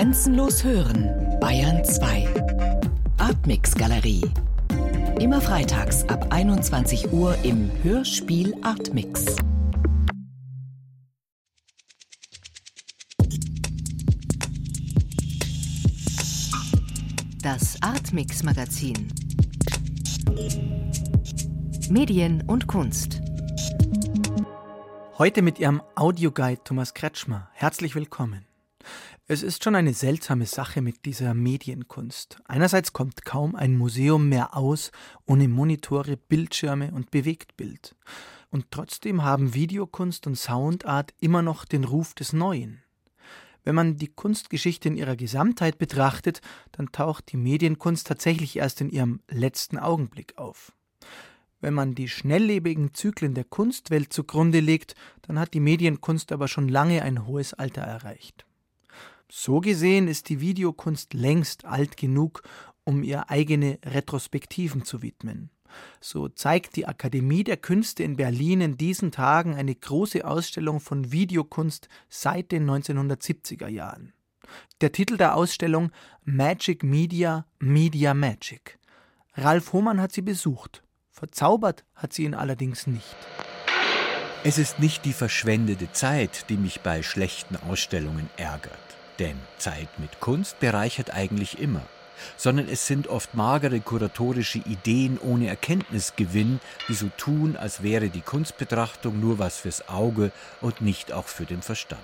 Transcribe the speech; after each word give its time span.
Grenzenlos 0.00 0.64
hören, 0.64 1.10
Bayern 1.40 1.84
2. 1.84 2.26
Artmix 3.18 3.74
Galerie. 3.74 4.22
Immer 5.20 5.42
freitags 5.42 6.08
ab 6.08 6.28
21 6.30 7.12
Uhr 7.12 7.36
im 7.42 7.70
Hörspiel 7.82 8.54
Artmix. 8.62 9.36
Das 17.42 17.76
Artmix 17.82 18.42
Magazin. 18.42 19.12
Medien 21.90 22.42
und 22.46 22.66
Kunst. 22.66 23.20
Heute 25.18 25.42
mit 25.42 25.58
Ihrem 25.58 25.82
Audioguide 25.94 26.64
Thomas 26.64 26.94
Kretschmer. 26.94 27.50
Herzlich 27.52 27.94
willkommen. 27.94 28.49
Es 29.32 29.44
ist 29.44 29.62
schon 29.62 29.76
eine 29.76 29.94
seltsame 29.94 30.44
Sache 30.44 30.82
mit 30.82 31.04
dieser 31.04 31.34
Medienkunst. 31.34 32.40
Einerseits 32.46 32.92
kommt 32.92 33.24
kaum 33.24 33.54
ein 33.54 33.78
Museum 33.78 34.28
mehr 34.28 34.56
aus 34.56 34.90
ohne 35.24 35.46
Monitore, 35.46 36.16
Bildschirme 36.16 36.90
und 36.90 37.12
Bewegtbild. 37.12 37.94
Und 38.50 38.72
trotzdem 38.72 39.22
haben 39.22 39.54
Videokunst 39.54 40.26
und 40.26 40.34
Soundart 40.34 41.14
immer 41.20 41.42
noch 41.42 41.64
den 41.64 41.84
Ruf 41.84 42.12
des 42.12 42.32
Neuen. 42.32 42.82
Wenn 43.62 43.76
man 43.76 43.98
die 43.98 44.08
Kunstgeschichte 44.08 44.88
in 44.88 44.96
ihrer 44.96 45.14
Gesamtheit 45.14 45.78
betrachtet, 45.78 46.40
dann 46.72 46.90
taucht 46.90 47.30
die 47.30 47.36
Medienkunst 47.36 48.08
tatsächlich 48.08 48.56
erst 48.56 48.80
in 48.80 48.90
ihrem 48.90 49.20
letzten 49.28 49.78
Augenblick 49.78 50.38
auf. 50.38 50.72
Wenn 51.60 51.74
man 51.74 51.94
die 51.94 52.08
schnelllebigen 52.08 52.94
Zyklen 52.94 53.34
der 53.34 53.44
Kunstwelt 53.44 54.12
zugrunde 54.12 54.58
legt, 54.58 54.96
dann 55.22 55.38
hat 55.38 55.54
die 55.54 55.60
Medienkunst 55.60 56.32
aber 56.32 56.48
schon 56.48 56.68
lange 56.68 57.02
ein 57.02 57.28
hohes 57.28 57.54
Alter 57.54 57.82
erreicht. 57.82 58.44
So 59.30 59.60
gesehen 59.60 60.08
ist 60.08 60.28
die 60.28 60.40
Videokunst 60.40 61.14
längst 61.14 61.64
alt 61.64 61.96
genug, 61.96 62.42
um 62.84 63.04
ihr 63.04 63.30
eigene 63.30 63.78
Retrospektiven 63.84 64.84
zu 64.84 65.02
widmen. 65.02 65.50
So 66.00 66.28
zeigt 66.28 66.74
die 66.74 66.86
Akademie 66.86 67.44
der 67.44 67.56
Künste 67.56 68.02
in 68.02 68.16
Berlin 68.16 68.60
in 68.60 68.76
diesen 68.76 69.12
Tagen 69.12 69.54
eine 69.54 69.74
große 69.74 70.26
Ausstellung 70.26 70.80
von 70.80 71.12
Videokunst 71.12 71.88
seit 72.08 72.50
den 72.50 72.68
1970er 72.68 73.68
Jahren. 73.68 74.12
Der 74.80 74.90
Titel 74.90 75.16
der 75.16 75.36
Ausstellung 75.36 75.92
Magic 76.24 76.82
Media, 76.82 77.46
Media 77.60 78.14
Magic. 78.14 78.80
Ralf 79.34 79.72
Hohmann 79.72 80.00
hat 80.00 80.10
sie 80.10 80.22
besucht. 80.22 80.82
Verzaubert 81.12 81.84
hat 81.94 82.12
sie 82.12 82.24
ihn 82.24 82.34
allerdings 82.34 82.88
nicht. 82.88 83.16
Es 84.42 84.58
ist 84.58 84.80
nicht 84.80 85.04
die 85.04 85.12
verschwendete 85.12 85.92
Zeit, 85.92 86.46
die 86.48 86.56
mich 86.56 86.80
bei 86.80 87.02
schlechten 87.02 87.56
Ausstellungen 87.56 88.28
ärgert. 88.36 88.99
Denn 89.20 89.36
Zeit 89.58 90.00
mit 90.00 90.18
Kunst 90.18 90.58
bereichert 90.60 91.12
eigentlich 91.12 91.58
immer, 91.58 91.82
sondern 92.38 92.68
es 92.68 92.86
sind 92.86 93.06
oft 93.06 93.34
magere 93.34 93.80
kuratorische 93.80 94.60
Ideen 94.60 95.18
ohne 95.18 95.48
Erkenntnisgewinn, 95.48 96.58
die 96.88 96.94
so 96.94 97.10
tun, 97.18 97.54
als 97.56 97.82
wäre 97.82 98.08
die 98.08 98.22
Kunstbetrachtung 98.22 99.20
nur 99.20 99.38
was 99.38 99.58
fürs 99.58 99.88
Auge 99.90 100.32
und 100.62 100.80
nicht 100.80 101.12
auch 101.12 101.26
für 101.26 101.44
den 101.44 101.60
Verstand. 101.60 102.00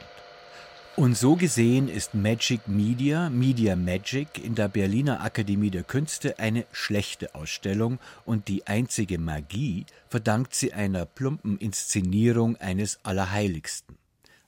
Und 0.95 1.17
so 1.17 1.37
gesehen 1.37 1.89
ist 1.89 2.15
Magic 2.15 2.69
Media, 2.69 3.29
Media 3.29 3.77
Magic 3.77 4.43
in 4.43 4.55
der 4.55 4.69
Berliner 4.69 5.23
Akademie 5.23 5.71
der 5.71 5.85
Künste 5.85 6.39
eine 6.39 6.65
schlechte 6.73 7.35
Ausstellung 7.35 7.99
und 8.25 8.49
die 8.49 8.67
einzige 8.67 9.19
Magie 9.19 9.87
verdankt 10.09 10.55
sie 10.55 10.73
einer 10.73 11.05
plumpen 11.05 11.59
Inszenierung 11.59 12.57
eines 12.57 12.99
Allerheiligsten. 13.03 13.97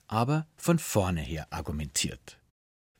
Aber 0.07 0.47
von 0.57 0.79
vorne 0.79 1.21
her 1.21 1.47
argumentiert. 1.51 2.38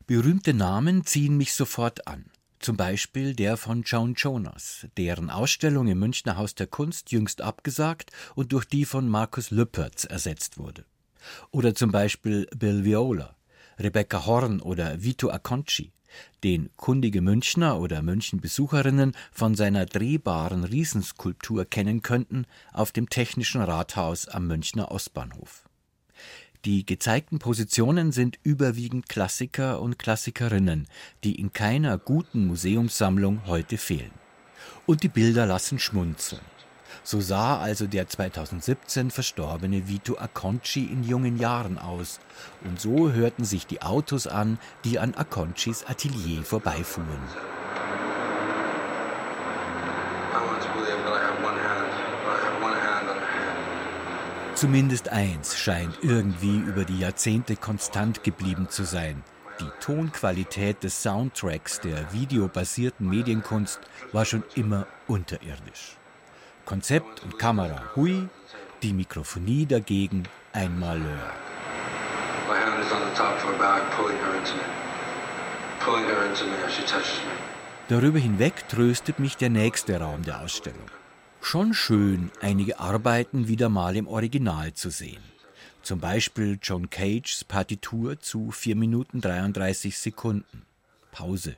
Berühmte 0.09 0.55
Namen 0.55 1.05
ziehen 1.05 1.37
mich 1.37 1.53
sofort 1.53 2.07
an. 2.07 2.31
Zum 2.57 2.75
Beispiel 2.75 3.35
der 3.35 3.57
von 3.57 3.83
Joan 3.83 4.15
Jonas, 4.15 4.87
deren 4.97 5.29
Ausstellung 5.29 5.87
im 5.87 5.99
Münchner 5.99 6.35
Haus 6.35 6.55
der 6.55 6.65
Kunst 6.65 7.11
jüngst 7.11 7.43
abgesagt 7.43 8.09
und 8.33 8.51
durch 8.51 8.65
die 8.65 8.85
von 8.85 9.07
Markus 9.07 9.51
Lüppertz 9.51 10.05
ersetzt 10.05 10.57
wurde. 10.57 10.85
Oder 11.51 11.75
zum 11.75 11.91
Beispiel 11.91 12.47
Bill 12.57 12.85
Viola, 12.85 13.35
Rebecca 13.77 14.25
Horn 14.25 14.61
oder 14.61 15.03
Vito 15.03 15.29
Acconci, 15.29 15.91
den 16.43 16.71
kundige 16.75 17.21
Münchner 17.21 17.79
oder 17.79 18.01
Münchenbesucherinnen 18.01 19.15
von 19.31 19.53
seiner 19.53 19.85
drehbaren 19.85 20.63
Riesenskulptur 20.63 21.65
kennen 21.65 22.01
könnten 22.01 22.47
auf 22.73 22.91
dem 22.91 23.09
Technischen 23.09 23.61
Rathaus 23.61 24.27
am 24.27 24.47
Münchner 24.47 24.89
Ostbahnhof. 24.89 25.68
Die 26.65 26.85
gezeigten 26.85 27.39
Positionen 27.39 28.11
sind 28.11 28.37
überwiegend 28.43 29.07
Klassiker 29.07 29.79
und 29.79 29.97
Klassikerinnen, 29.97 30.87
die 31.23 31.39
in 31.39 31.53
keiner 31.53 31.97
guten 31.97 32.47
Museumssammlung 32.47 33.45
heute 33.45 33.77
fehlen. 33.77 34.11
Und 34.85 35.03
die 35.03 35.07
Bilder 35.07 35.45
lassen 35.45 35.79
schmunzeln. 35.79 36.41
So 37.01 37.21
sah 37.21 37.59
also 37.59 37.87
der 37.87 38.09
2017 38.09 39.09
verstorbene 39.09 39.87
Vito 39.87 40.17
Acconci 40.17 40.83
in 40.83 41.05
jungen 41.05 41.37
Jahren 41.37 41.77
aus. 41.77 42.19
Und 42.65 42.81
so 42.81 43.13
hörten 43.13 43.45
sich 43.45 43.65
die 43.65 43.81
Autos 43.81 44.27
an, 44.27 44.59
die 44.83 44.99
an 44.99 45.13
Acconcis 45.15 45.85
Atelier 45.85 46.43
vorbeifuhren. 46.43 47.21
Zumindest 54.59 55.07
eins 55.07 55.57
scheint 55.57 55.99
irgendwie 56.01 56.57
über 56.57 56.83
die 56.83 56.99
Jahrzehnte 56.99 57.55
konstant 57.55 58.25
geblieben 58.25 58.67
zu 58.67 58.83
sein. 58.83 59.23
Die 59.61 59.69
Tonqualität 59.79 60.83
des 60.83 61.01
Soundtracks 61.01 61.79
der 61.79 62.11
videobasierten 62.11 63.07
Medienkunst 63.07 63.79
war 64.11 64.25
schon 64.25 64.43
immer 64.55 64.85
unterirdisch. 65.07 65.95
Konzept 66.65 67.23
und 67.23 67.39
Kamera 67.39 67.83
hui, 67.95 68.27
die 68.83 68.91
Mikrofonie 68.91 69.65
dagegen 69.65 70.23
ein 70.51 70.77
Malheur. 70.77 71.31
Darüber 77.87 78.19
hinweg 78.19 78.67
tröstet 78.67 79.19
mich 79.19 79.37
der 79.37 79.51
nächste 79.51 80.01
Raum 80.01 80.21
der 80.23 80.41
Ausstellung 80.41 80.98
schon 81.41 81.73
schön, 81.73 82.31
einige 82.41 82.79
Arbeiten 82.79 83.47
wieder 83.47 83.69
mal 83.69 83.95
im 83.95 84.07
Original 84.07 84.73
zu 84.73 84.89
sehen. 84.89 85.21
Zum 85.81 85.99
Beispiel 85.99 86.59
John 86.61 86.89
Cages 86.89 87.43
Partitur 87.43 88.19
zu 88.19 88.51
4 88.51 88.75
Minuten 88.75 89.21
33 89.21 89.97
Sekunden. 89.97 90.65
Pause. 91.11 91.55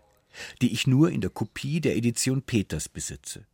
Die 0.62 0.72
ich 0.72 0.88
nur 0.88 1.12
in 1.12 1.22
der 1.22 1.30
Kopie 1.30 1.82
der 1.82 1.98
Edition 1.98 2.42
Peters 2.42 2.88
besitze. 2.88 3.46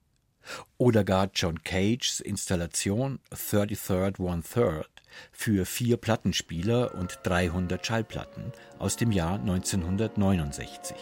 Oder 0.78 1.04
gar 1.04 1.30
John 1.34 1.64
Cages 1.64 2.20
Installation 2.20 3.20
33rd 3.32 4.20
One 4.20 4.44
Third 4.44 4.90
für 5.32 5.66
vier 5.66 5.98
Plattenspieler 5.98 6.94
und 6.96 7.20
300 7.24 7.86
Schallplatten 7.86 8.52
aus 8.78 8.98
dem 8.98 9.12
Jahr 9.12 9.40
1969. 9.40 10.96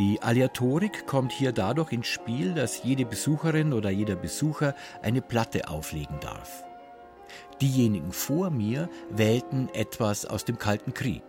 Die 0.00 0.22
Aleatorik 0.22 1.06
kommt 1.06 1.30
hier 1.30 1.52
dadurch 1.52 1.92
ins 1.92 2.06
Spiel, 2.06 2.54
dass 2.54 2.82
jede 2.82 3.04
Besucherin 3.04 3.74
oder 3.74 3.90
jeder 3.90 4.16
Besucher 4.16 4.74
eine 5.02 5.20
Platte 5.20 5.68
auflegen 5.68 6.18
darf. 6.20 6.64
Diejenigen 7.60 8.10
vor 8.10 8.48
mir 8.48 8.88
wählten 9.10 9.68
etwas 9.74 10.24
aus 10.24 10.46
dem 10.46 10.56
Kalten 10.56 10.94
Krieg. 10.94 11.22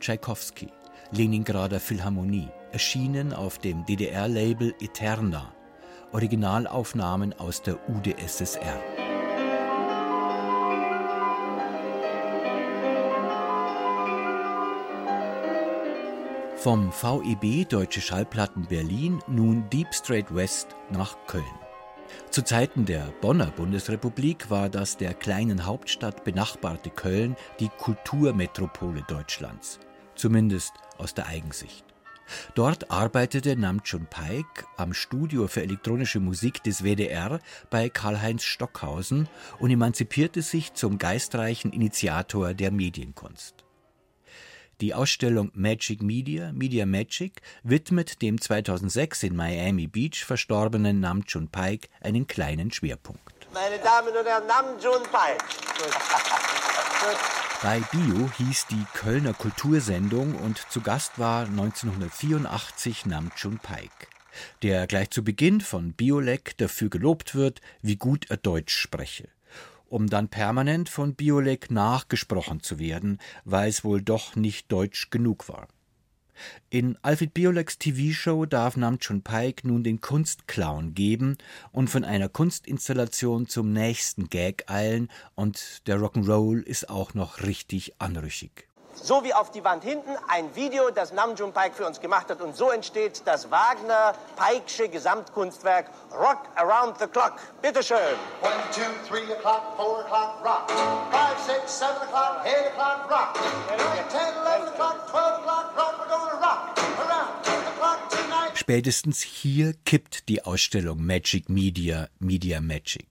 Tschaikowski, 0.00 0.66
Leningrader 1.12 1.78
Philharmonie, 1.78 2.48
erschienen 2.72 3.32
auf 3.32 3.58
dem 3.58 3.86
DDR-Label 3.86 4.74
Eterna, 4.80 5.52
Originalaufnahmen 6.10 7.38
aus 7.38 7.62
der 7.62 7.78
UdSSR. 7.88 9.07
Vom 16.58 16.90
VEB 16.90 17.68
Deutsche 17.68 18.00
Schallplatten 18.00 18.66
Berlin 18.66 19.20
nun 19.28 19.70
Deep 19.70 19.94
Straight 19.94 20.34
West 20.34 20.74
nach 20.90 21.16
Köln. 21.28 21.44
Zu 22.30 22.42
Zeiten 22.42 22.84
der 22.84 23.12
Bonner 23.20 23.52
Bundesrepublik 23.52 24.50
war 24.50 24.68
das 24.68 24.96
der 24.96 25.14
kleinen 25.14 25.66
Hauptstadt 25.66 26.24
benachbarte 26.24 26.90
Köln 26.90 27.36
die 27.60 27.68
Kulturmetropole 27.68 29.04
Deutschlands, 29.06 29.78
zumindest 30.16 30.72
aus 30.96 31.14
der 31.14 31.28
Eigensicht. 31.28 31.84
Dort 32.56 32.90
arbeitete 32.90 33.54
Namjoon 33.54 34.06
Paik 34.06 34.66
am 34.76 34.94
Studio 34.94 35.46
für 35.46 35.62
elektronische 35.62 36.18
Musik 36.18 36.64
des 36.64 36.82
WDR 36.82 37.38
bei 37.70 37.88
Karl-Heinz 37.88 38.42
Stockhausen 38.42 39.28
und 39.60 39.70
emanzipierte 39.70 40.42
sich 40.42 40.74
zum 40.74 40.98
geistreichen 40.98 41.72
Initiator 41.72 42.52
der 42.52 42.72
Medienkunst. 42.72 43.67
Die 44.80 44.94
Ausstellung 44.94 45.50
Magic 45.54 46.02
Media, 46.02 46.52
Media 46.52 46.86
Magic, 46.86 47.42
widmet 47.64 48.22
dem 48.22 48.40
2006 48.40 49.24
in 49.24 49.34
Miami 49.34 49.88
Beach 49.88 50.24
verstorbenen 50.24 51.00
Namjoon 51.00 51.48
Paik 51.48 51.88
einen 52.00 52.28
kleinen 52.28 52.70
Schwerpunkt. 52.70 53.20
Meine 53.52 53.78
Damen 53.78 54.16
und 54.16 54.24
Herren, 54.24 54.46
Namjoon 54.46 55.02
Paik. 55.10 55.42
Bei 57.60 57.80
Bio 57.90 58.30
hieß 58.38 58.66
die 58.70 58.84
Kölner 58.94 59.34
Kultursendung 59.34 60.36
und 60.36 60.64
zu 60.70 60.80
Gast 60.80 61.18
war 61.18 61.46
1984 61.46 63.04
Namjoon 63.06 63.58
Paik, 63.58 63.90
der 64.62 64.86
gleich 64.86 65.10
zu 65.10 65.24
Beginn 65.24 65.60
von 65.60 65.92
Biolek 65.92 66.56
dafür 66.58 66.88
gelobt 66.88 67.34
wird, 67.34 67.60
wie 67.82 67.96
gut 67.96 68.30
er 68.30 68.36
Deutsch 68.36 68.76
spreche, 68.76 69.28
um 69.88 70.08
dann 70.08 70.28
permanent 70.28 70.88
von 70.88 71.14
Biolek 71.14 71.70
nachgesprochen 71.70 72.62
zu 72.62 72.78
werden, 72.78 73.18
weil 73.44 73.68
es 73.68 73.84
wohl 73.84 74.02
doch 74.02 74.36
nicht 74.36 74.70
deutsch 74.70 75.10
genug 75.10 75.48
war. 75.48 75.68
In 76.70 76.96
Alfred 77.02 77.34
Bioleks 77.34 77.78
TV-Show 77.78 78.46
darf 78.46 78.76
Namjoon 78.76 79.22
Paik 79.22 79.64
nun 79.64 79.82
den 79.82 80.00
Kunstclown 80.00 80.94
geben 80.94 81.36
und 81.72 81.90
von 81.90 82.04
einer 82.04 82.28
Kunstinstallation 82.28 83.48
zum 83.48 83.72
nächsten 83.72 84.28
Gag 84.28 84.70
eilen 84.70 85.08
und 85.34 85.86
der 85.88 85.98
Rock'n'Roll 85.98 86.62
ist 86.62 86.90
auch 86.90 87.14
noch 87.14 87.42
richtig 87.42 88.00
anrüchig 88.00 88.67
so 89.02 89.24
wie 89.24 89.34
auf 89.34 89.50
die 89.50 89.64
Wand 89.64 89.84
hinten 89.84 90.16
ein 90.28 90.54
Video, 90.54 90.90
das 90.90 91.12
Namjoon 91.12 91.52
Paik 91.52 91.74
für 91.74 91.86
uns 91.86 92.00
gemacht 92.00 92.28
hat. 92.30 92.40
Und 92.40 92.56
so 92.56 92.70
entsteht 92.70 93.22
das 93.26 93.50
Wagner-Peiksche 93.50 94.88
Gesamtkunstwerk 94.88 95.86
Rock 96.12 96.48
Around 96.56 96.98
the 96.98 97.06
Clock. 97.06 97.34
Bitte 97.62 97.82
schön. 97.82 97.98
One, 98.42 98.52
two, 98.72 98.82
three 99.08 99.32
o'clock, 99.32 99.76
four 99.76 100.00
o'clock, 100.00 100.44
rock. 100.44 100.70
Five, 101.10 101.38
six, 101.44 101.72
seven 101.72 101.96
o'clock, 102.02 102.44
eight 102.44 102.72
o'clock, 102.72 103.10
rock. 103.10 103.38
Nine, 103.70 104.08
ten, 104.10 104.34
eleven 104.42 104.68
o'clock, 104.68 105.08
twelve 105.10 105.40
o'clock, 105.40 105.76
rock. 105.76 105.98
We're 105.98 106.08
gonna 106.08 106.40
rock 106.40 106.78
around 106.98 107.44
the 107.44 107.72
clock 107.78 108.08
tonight. 108.10 108.56
Spätestens 108.56 109.22
hier 109.22 109.74
kippt 109.84 110.28
die 110.28 110.44
Ausstellung 110.44 111.04
Magic 111.04 111.48
Media, 111.48 112.08
Media 112.18 112.60
Magic. 112.60 113.06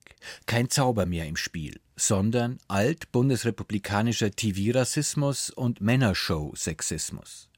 Kein 0.46 0.70
Zauber 0.70 1.06
mehr 1.06 1.28
im 1.28 1.38
Spiel 1.38 1.80
sondern 1.98 2.60
alt-bundesrepublikanischer 2.68 4.32
TV-Rassismus 4.32 5.50
und 5.50 5.82
Männershow-Sexismus. 5.82 7.50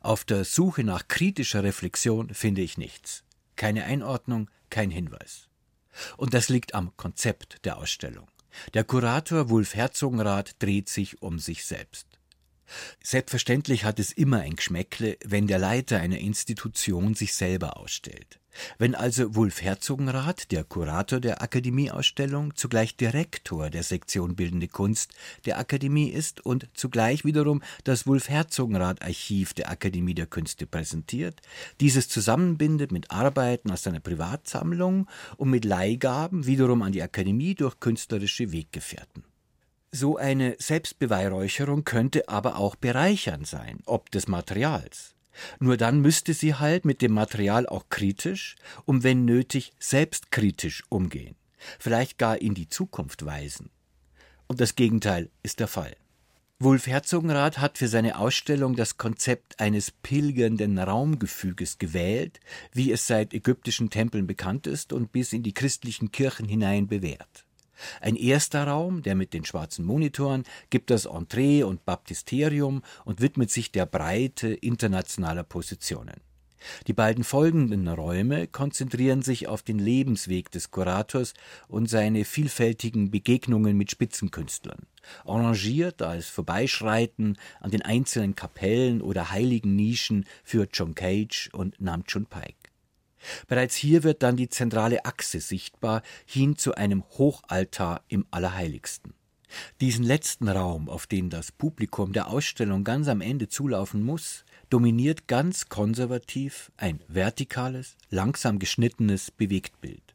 Auf 0.00 0.24
der 0.24 0.44
Suche 0.44 0.84
nach 0.84 1.08
kritischer 1.08 1.62
Reflexion 1.62 2.34
finde 2.34 2.60
ich 2.60 2.76
nichts. 2.76 3.24
Keine 3.56 3.84
Einordnung, 3.84 4.50
kein 4.68 4.90
Hinweis. 4.90 5.48
Und 6.16 6.34
das 6.34 6.48
liegt 6.48 6.74
am 6.74 6.96
Konzept 6.96 7.64
der 7.64 7.78
Ausstellung. 7.78 8.26
Der 8.74 8.84
Kurator 8.84 9.48
Wulf 9.48 9.74
Herzogenrath 9.74 10.56
dreht 10.60 10.88
sich 10.88 11.22
um 11.22 11.38
sich 11.38 11.64
selbst. 11.64 12.13
Selbstverständlich 13.02 13.84
hat 13.84 13.98
es 13.98 14.12
immer 14.12 14.40
ein 14.40 14.56
Geschmäckle, 14.56 15.16
wenn 15.24 15.46
der 15.46 15.58
Leiter 15.58 16.00
einer 16.00 16.18
Institution 16.18 17.14
sich 17.14 17.34
selber 17.34 17.78
ausstellt. 17.78 18.40
Wenn 18.78 18.94
also 18.94 19.34
Wulf 19.34 19.62
Herzogenrath, 19.62 20.50
der 20.52 20.64
Kurator 20.64 21.20
der 21.20 21.42
Akademieausstellung, 21.42 22.54
zugleich 22.54 22.96
Direktor 22.96 23.70
der 23.70 23.82
Sektion 23.82 24.36
Bildende 24.36 24.68
Kunst 24.68 25.12
der 25.44 25.58
Akademie 25.58 26.08
ist 26.08 26.44
und 26.44 26.68
zugleich 26.74 27.24
wiederum 27.24 27.62
das 27.84 28.06
Wulf 28.06 28.28
Herzogenrath 28.28 29.02
Archiv 29.02 29.54
der 29.54 29.70
Akademie 29.70 30.14
der 30.14 30.26
Künste 30.26 30.66
präsentiert, 30.66 31.40
dieses 31.80 32.08
zusammenbindet 32.08 32.92
mit 32.92 33.10
Arbeiten 33.10 33.70
aus 33.70 33.82
seiner 33.82 34.00
Privatsammlung 34.00 35.08
und 35.36 35.50
mit 35.50 35.64
Leihgaben 35.64 36.46
wiederum 36.46 36.82
an 36.82 36.92
die 36.92 37.02
Akademie 37.02 37.54
durch 37.54 37.80
künstlerische 37.80 38.52
Weggefährten. 38.52 39.24
So 39.96 40.16
eine 40.16 40.56
Selbstbeweihräucherung 40.58 41.84
könnte 41.84 42.28
aber 42.28 42.56
auch 42.56 42.74
bereichernd 42.74 43.46
sein, 43.46 43.78
ob 43.86 44.10
des 44.10 44.26
Materials. 44.26 45.14
Nur 45.60 45.76
dann 45.76 46.00
müsste 46.00 46.34
sie 46.34 46.56
halt 46.56 46.84
mit 46.84 47.00
dem 47.00 47.12
Material 47.12 47.68
auch 47.68 47.88
kritisch 47.90 48.56
und 48.86 49.04
wenn 49.04 49.24
nötig 49.24 49.72
selbstkritisch 49.78 50.82
umgehen, 50.88 51.36
vielleicht 51.78 52.18
gar 52.18 52.42
in 52.42 52.54
die 52.54 52.68
Zukunft 52.68 53.24
weisen. 53.24 53.70
Und 54.48 54.60
das 54.60 54.74
Gegenteil 54.74 55.30
ist 55.44 55.60
der 55.60 55.68
Fall. 55.68 55.94
Wulf 56.58 56.88
Herzogenrath 56.88 57.58
hat 57.58 57.78
für 57.78 57.86
seine 57.86 58.18
Ausstellung 58.18 58.74
das 58.74 58.96
Konzept 58.96 59.60
eines 59.60 59.92
pilgernden 59.92 60.76
Raumgefüges 60.76 61.78
gewählt, 61.78 62.40
wie 62.72 62.90
es 62.90 63.06
seit 63.06 63.32
ägyptischen 63.32 63.90
Tempeln 63.90 64.26
bekannt 64.26 64.66
ist 64.66 64.92
und 64.92 65.12
bis 65.12 65.32
in 65.32 65.44
die 65.44 65.54
christlichen 65.54 66.10
Kirchen 66.10 66.48
hinein 66.48 66.88
bewährt. 66.88 67.44
Ein 68.00 68.16
erster 68.16 68.66
Raum, 68.66 69.02
der 69.02 69.14
mit 69.14 69.32
den 69.34 69.44
schwarzen 69.44 69.84
Monitoren, 69.84 70.44
gibt 70.70 70.90
das 70.90 71.06
Entree 71.06 71.62
und 71.62 71.84
Baptisterium 71.84 72.82
und 73.04 73.20
widmet 73.20 73.50
sich 73.50 73.72
der 73.72 73.86
Breite 73.86 74.48
internationaler 74.48 75.44
Positionen. 75.44 76.20
Die 76.86 76.92
beiden 76.92 77.24
folgenden 77.24 77.88
Räume 77.88 78.46
konzentrieren 78.46 79.22
sich 79.22 79.48
auf 79.48 79.62
den 79.62 79.78
Lebensweg 79.78 80.50
des 80.50 80.70
Kurators 80.70 81.34
und 81.68 81.88
seine 81.88 82.24
vielfältigen 82.24 83.10
Begegnungen 83.10 83.76
mit 83.76 83.90
Spitzenkünstlern, 83.90 84.86
arrangiert 85.24 86.02
als 86.02 86.28
Vorbeischreiten 86.28 87.38
an 87.60 87.70
den 87.70 87.82
einzelnen 87.82 88.34
Kapellen 88.34 89.02
oder 89.02 89.30
heiligen 89.30 89.76
Nischen 89.76 90.26
für 90.42 90.66
John 90.72 90.94
Cage 90.94 91.50
und 91.52 91.80
Namjoon 91.80 92.26
Paik. 92.26 92.56
Bereits 93.46 93.74
hier 93.74 94.02
wird 94.02 94.22
dann 94.22 94.36
die 94.36 94.48
zentrale 94.48 95.04
Achse 95.04 95.40
sichtbar 95.40 96.02
hin 96.26 96.56
zu 96.56 96.74
einem 96.74 97.04
Hochaltar 97.18 98.02
im 98.08 98.26
Allerheiligsten. 98.30 99.14
Diesen 99.80 100.04
letzten 100.04 100.48
Raum, 100.48 100.88
auf 100.88 101.06
den 101.06 101.30
das 101.30 101.52
Publikum 101.52 102.12
der 102.12 102.28
Ausstellung 102.28 102.84
ganz 102.84 103.08
am 103.08 103.20
Ende 103.20 103.48
zulaufen 103.48 104.02
muss, 104.02 104.44
dominiert 104.70 105.28
ganz 105.28 105.68
konservativ 105.68 106.72
ein 106.76 107.00
vertikales, 107.08 107.96
langsam 108.10 108.58
geschnittenes 108.58 109.30
Bewegtbild. 109.30 110.13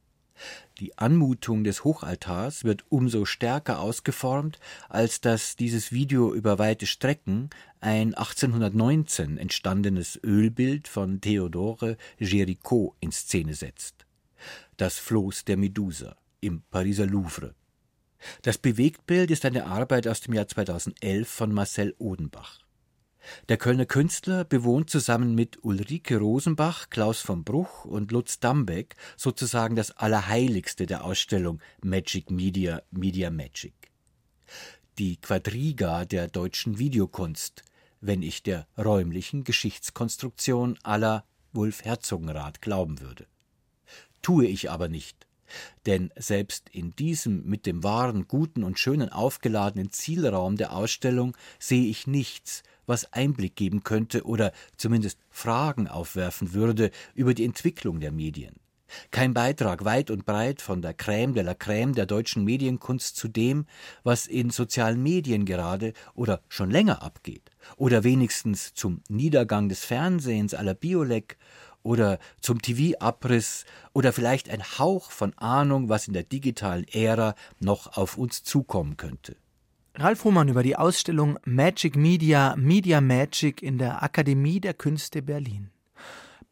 Die 0.80 0.97
Anmutung 0.97 1.63
des 1.63 1.83
Hochaltars 1.83 2.63
wird 2.63 2.86
umso 2.89 3.25
stärker 3.25 3.80
ausgeformt, 3.80 4.59
als 4.88 5.21
dass 5.21 5.56
dieses 5.56 5.91
Video 5.91 6.33
über 6.33 6.59
weite 6.59 6.86
Strecken 6.86 7.50
ein 7.81 8.13
1819 8.13 9.38
entstandenes 9.38 10.19
Ölbild 10.24 10.88
von 10.88 11.21
Theodore 11.21 11.97
Géricault 12.19 12.94
in 13.00 13.12
Szene 13.12 13.53
setzt. 13.53 14.06
Das 14.77 14.97
Floß 14.97 15.45
der 15.45 15.57
Medusa 15.57 16.15
im 16.39 16.62
Pariser 16.71 17.06
Louvre. 17.06 17.56
Das 18.41 18.57
Bewegtbild 18.57 19.31
ist 19.31 19.45
eine 19.45 19.65
Arbeit 19.65 20.07
aus 20.07 20.21
dem 20.21 20.33
Jahr 20.33 20.47
2011 20.47 21.27
von 21.27 21.53
Marcel 21.53 21.95
Odenbach. 22.00 22.59
Der 23.48 23.58
Kölner 23.58 23.86
Künstler 23.86 24.44
bewohnt 24.44 24.90
zusammen 24.90 25.36
mit 25.36 25.64
Ulrike 25.64 26.18
Rosenbach, 26.18 26.90
Klaus 26.90 27.22
von 27.22 27.44
Bruch 27.44 27.86
und 27.86 28.12
Lutz 28.12 28.40
Dambeck 28.40 28.96
sozusagen 29.18 29.76
das 29.76 29.92
Allerheiligste 29.92 30.86
der 30.86 31.04
Ausstellung 31.04 31.60
Magic 31.84 32.31
Media, 32.31 32.81
Media 32.92 33.30
Magic. 33.30 33.74
Die 34.98 35.18
Quadriga 35.18 36.06
der 36.06 36.28
deutschen 36.28 36.80
Videokunst, 36.80 37.64
wenn 38.02 38.22
ich 38.22 38.44
der 38.44 38.68
räumlichen 38.78 39.44
Geschichtskonstruktion 39.44 40.77
aller 40.84 41.25
Wulf 41.53 41.86
Herzogenrath 41.86 42.62
glauben 42.62 43.00
würde. 43.01 43.27
Tue 44.22 44.46
ich 44.46 44.70
aber 44.70 44.89
nicht. 44.89 45.28
Denn 45.86 46.12
selbst 46.15 46.70
in 46.70 46.91
diesem 46.96 47.46
mit 47.46 47.65
dem 47.65 47.84
wahren, 47.84 48.27
guten 48.27 48.63
und 48.63 48.79
schönen 48.79 49.10
aufgeladenen 49.10 49.91
Zielraum 49.91 50.58
der 50.58 50.74
Ausstellung 50.74 51.36
sehe 51.60 51.88
ich 51.88 52.08
nichts, 52.08 52.63
was 52.86 53.13
Einblick 53.13 53.56
geben 53.56 53.84
könnte 53.84 54.25
oder 54.25 54.51
zumindest 54.75 55.20
Fragen 55.29 55.88
aufwerfen 55.88 56.53
würde 56.53 56.91
über 57.13 57.34
die 57.34 57.46
Entwicklung 57.46 58.00
der 58.00 58.12
Medien. 58.12 58.56
Kein 59.12 59.34
Beitrag 59.34 59.86
weit 59.86 60.10
und 60.10 60.25
breit 60.25 60.62
von 60.62 60.82
der 60.82 60.98
Crème 60.98 61.34
de 61.34 61.44
la 61.44 61.53
Crème 61.53 61.94
der 61.94 62.06
deutschen 62.06 62.44
Medienkunst 62.44 63.15
zu 63.15 63.27
dem, 63.27 63.65
was 64.03 64.25
in 64.25 64.50
sozialen 64.50 65.01
Medien 65.01 65.46
gerade 65.46 65.94
oder 66.15 66.41
schon 66.48 66.72
länger 66.72 67.03
abgeht, 67.03 67.51
oder 67.77 68.03
wenigstens 68.03 68.74
zum 68.74 69.01
Niedergang 69.08 69.70
des 69.70 69.86
Fernsehens 69.86 70.53
aller 70.53 70.74
Biolek 70.74 71.38
oder 71.83 72.19
zum 72.41 72.62
TV-Abriss 72.62 73.65
oder 73.93 74.13
vielleicht 74.13 74.50
ein 74.50 74.63
Hauch 74.63 75.12
von 75.12 75.33
Ahnung, 75.38 75.89
was 75.89 76.07
in 76.07 76.13
der 76.13 76.24
digitalen 76.24 76.88
Ära 76.88 77.36
noch 77.59 77.98
auf 77.98 78.17
uns 78.17 78.43
zukommen 78.43 78.98
könnte. 78.98 79.36
Ralf 79.95 80.24
Hohmann 80.24 80.48
über 80.48 80.63
die 80.63 80.75
Ausstellung 80.75 81.38
Magic 81.45 81.95
Media, 81.95 82.55
Media 82.57 83.01
Magic 83.01 83.62
in 83.62 83.77
der 83.77 84.01
Akademie 84.01 84.59
der 84.62 84.74
Künste 84.74 85.21
Berlin. 85.21 85.71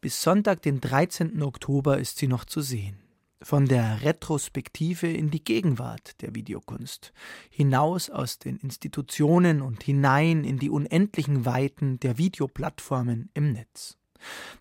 Bis 0.00 0.22
Sonntag, 0.22 0.62
den 0.62 0.80
13. 0.80 1.42
Oktober, 1.42 1.98
ist 1.98 2.18
sie 2.18 2.28
noch 2.28 2.44
zu 2.44 2.60
sehen. 2.60 2.98
Von 3.40 3.66
der 3.66 4.02
Retrospektive 4.02 5.06
in 5.06 5.30
die 5.30 5.42
Gegenwart 5.42 6.20
der 6.20 6.34
Videokunst, 6.34 7.12
hinaus 7.48 8.10
aus 8.10 8.38
den 8.38 8.58
Institutionen 8.58 9.62
und 9.62 9.82
hinein 9.82 10.44
in 10.44 10.58
die 10.58 10.70
unendlichen 10.70 11.44
Weiten 11.44 12.00
der 12.00 12.18
Videoplattformen 12.18 13.30
im 13.34 13.52
Netz. 13.52 13.96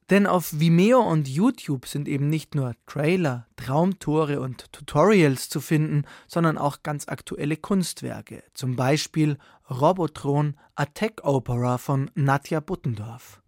Denn 0.10 0.26
auf 0.26 0.60
Vimeo 0.60 1.02
und 1.02 1.28
YouTube 1.28 1.86
sind 1.86 2.08
eben 2.08 2.30
nicht 2.30 2.56
nur 2.56 2.74
Trailer, 2.86 3.48
Traumtore 3.58 4.40
und 4.40 4.72
Tutorials 4.72 5.50
zu 5.50 5.60
finden, 5.60 6.06
sondern 6.28 6.58
auch 6.58 6.84
ganz 6.84 7.08
aktuelle 7.08 7.58
Kunstwerke, 7.58 8.44
zum 8.54 8.76
Beispiel 8.76 9.38
Robotron 9.70 10.56
A 10.76 10.86
Tech 10.86 11.24
Opera 11.24 11.78
von 11.78 12.10
Nadja 12.16 12.60
Buttendorf. 12.60 13.42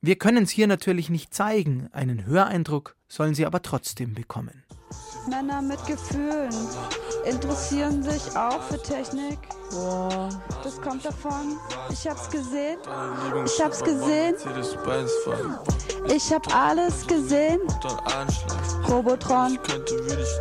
Wir 0.00 0.16
können 0.16 0.44
es 0.44 0.50
hier 0.50 0.68
natürlich 0.68 1.10
nicht 1.10 1.34
zeigen, 1.34 1.88
einen 1.92 2.24
Höreindruck 2.24 2.94
sollen 3.08 3.34
Sie 3.34 3.46
aber 3.46 3.62
trotzdem 3.62 4.14
bekommen. 4.14 4.62
Männer 5.28 5.60
mit 5.60 5.84
Gefühlen. 5.86 6.54
Interessieren 7.28 8.02
sich 8.02 8.36
auch 8.36 8.62
für 8.62 8.80
Technik. 8.82 9.38
Boah. 9.70 10.28
Das 10.64 10.80
kommt 10.80 11.04
davon. 11.04 11.58
Ich 11.90 12.08
hab's 12.08 12.28
gesehen. 12.30 12.78
Ich 13.44 13.62
hab's 13.62 13.82
gesehen. 13.82 14.34
Ich 16.08 16.32
hab 16.32 16.54
alles 16.54 17.06
gesehen. 17.06 17.60
Robotron. 18.88 19.58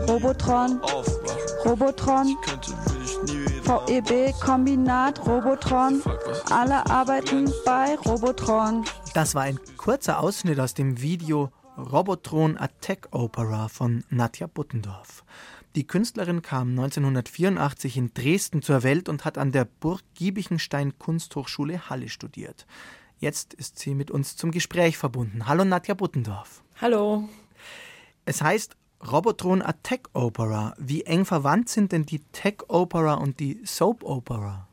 Robotron. 0.08 0.80
Robotron. 1.66 2.38
VEB 3.64 4.34
Kombinat 4.40 5.20
Robotron. 5.26 6.02
Alle 6.50 6.86
arbeiten 6.90 7.52
bei 7.66 7.96
Robotron. 8.06 8.86
Das 9.14 9.36
war 9.36 9.44
ein 9.44 9.60
kurzer 9.76 10.20
Ausschnitt 10.20 10.60
aus 10.60 10.74
dem 10.74 11.02
Video 11.02 11.52
Robotron 11.78 12.58
Attack 12.58 13.10
Opera 13.12 13.68
von 13.68 14.04
Nadja 14.10 14.48
Buttendorf. 14.48 15.24
Die 15.78 15.86
Künstlerin 15.86 16.42
kam 16.42 16.70
1984 16.70 17.98
in 17.98 18.12
Dresden 18.12 18.64
zur 18.64 18.82
Welt 18.82 19.10
und 19.10 19.26
hat 19.26 19.38
an 19.38 19.52
der 19.52 19.66
Burg 19.66 20.02
Giebichenstein 20.16 20.98
Kunsthochschule 20.98 21.88
Halle 21.88 22.10
studiert. 22.10 22.66
Jetzt 23.20 23.54
ist 23.54 23.78
sie 23.78 23.94
mit 23.94 24.10
uns 24.10 24.36
zum 24.36 24.50
Gespräch 24.50 24.98
verbunden. 24.98 25.46
Hallo 25.46 25.64
Nadja 25.66 25.94
Buttendorf. 25.94 26.64
Hallo. 26.82 27.30
Es 28.26 28.42
heißt 28.42 28.76
Robotron 29.12 29.62
Attack 29.62 30.10
Opera. 30.14 30.74
Wie 30.80 31.04
eng 31.04 31.26
verwandt 31.26 31.70
sind 31.70 31.92
denn 31.92 32.08
die 32.08 32.24
Tech 32.32 32.56
Opera 32.70 33.14
und 33.14 33.40
die 33.40 33.62
Soap 33.64 34.04
Opera? 34.04 34.68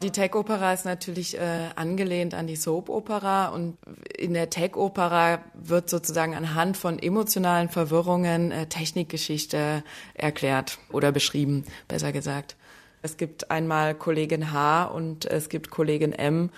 Die 0.00 0.12
Tech-Opera 0.12 0.72
ist 0.72 0.84
natürlich 0.84 1.36
äh, 1.36 1.70
angelehnt 1.74 2.32
an 2.32 2.46
die 2.46 2.54
Soap-Opera 2.54 3.48
und 3.48 3.76
in 4.16 4.32
der 4.32 4.48
Tech-Opera 4.48 5.40
wird 5.54 5.90
sozusagen 5.90 6.36
anhand 6.36 6.76
von 6.76 7.00
emotionalen 7.00 7.68
Verwirrungen 7.68 8.52
äh, 8.52 8.66
Technikgeschichte 8.66 9.82
erklärt 10.14 10.78
oder 10.92 11.10
beschrieben, 11.10 11.64
besser 11.88 12.12
gesagt. 12.12 12.54
Es 13.02 13.16
gibt 13.16 13.50
einmal 13.50 13.94
Kollegin 13.94 14.52
H 14.52 14.84
und 14.84 15.24
es 15.24 15.48
gibt 15.48 15.70
Kollegin 15.70 16.12
M 16.12 16.50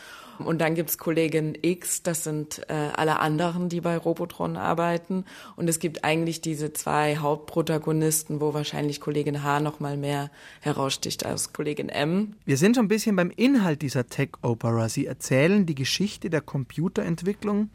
und 0.47 0.61
dann 0.61 0.75
gibt's 0.75 0.99
Kollegin 0.99 1.57
X, 1.61 2.03
das 2.03 2.25
sind 2.25 2.63
äh, 2.69 2.73
alle 2.95 3.21
anderen, 3.21 3.69
die 3.69 3.81
bei 3.81 3.97
Robotron 3.97 4.57
arbeiten. 4.57 5.25
Und 5.57 5.69
es 5.69 5.79
gibt 5.79 6.05
eigentlich 6.05 6.41
diese 6.41 6.73
zwei 6.73 7.17
Hauptprotagonisten, 7.17 8.41
wo 8.41 8.55
wahrscheinlich 8.55 9.01
Kollegin 9.01 9.43
H 9.43 9.61
noch 9.61 9.81
mal 9.81 9.97
mehr 9.97 10.31
heraussticht 10.61 11.25
als 11.27 11.53
Kollegin 11.53 11.89
M. 11.89 12.35
Wir 12.45 12.57
sind 12.57 12.77
schon 12.77 12.87
ein 12.87 12.89
bisschen 12.89 13.17
beim 13.17 13.31
Inhalt 13.31 13.83
dieser 13.83 14.07
Tech-Opera. 14.07 14.89
Sie 14.89 15.07
erzählen 15.07 15.67
die 15.67 15.75
Geschichte 15.75 16.31
der 16.31 16.41
Computerentwicklung 16.41 17.71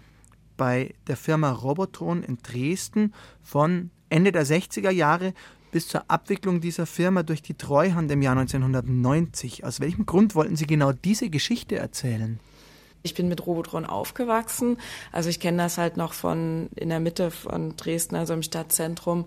bei 0.57 0.93
der 1.07 1.17
Firma 1.17 1.51
Robotron 1.51 2.23
in 2.23 2.37
Dresden 2.37 3.13
von 3.41 3.91
Ende 4.09 4.31
der 4.31 4.45
60er 4.45 4.91
Jahre 4.91 5.33
bis 5.71 5.89
zur 5.89 6.09
Abwicklung 6.09 6.61
dieser 6.61 6.85
Firma 6.85 7.23
durch 7.23 7.41
die 7.41 7.55
Treuhand 7.55 8.09
im 8.09 8.21
Jahr 8.21 8.37
1990. 8.37 9.65
Aus 9.65 9.81
welchem 9.81 10.05
Grund 10.05 10.33
wollten 10.33 10.55
Sie 10.55 10.67
genau 10.67 10.93
diese 10.93 11.29
Geschichte 11.29 11.75
erzählen? 11.75 12.39
Ich 13.05 13.13
bin 13.13 13.27
mit 13.27 13.45
Robotron 13.45 13.85
aufgewachsen. 13.85 14.79
Also 15.11 15.29
ich 15.29 15.39
kenne 15.39 15.59
das 15.59 15.77
halt 15.77 15.95
noch 15.95 16.13
von 16.13 16.69
in 16.75 16.89
der 16.89 16.99
Mitte 16.99 17.29
von 17.29 17.77
Dresden, 17.77 18.15
also 18.15 18.33
im 18.33 18.41
Stadtzentrum, 18.41 19.25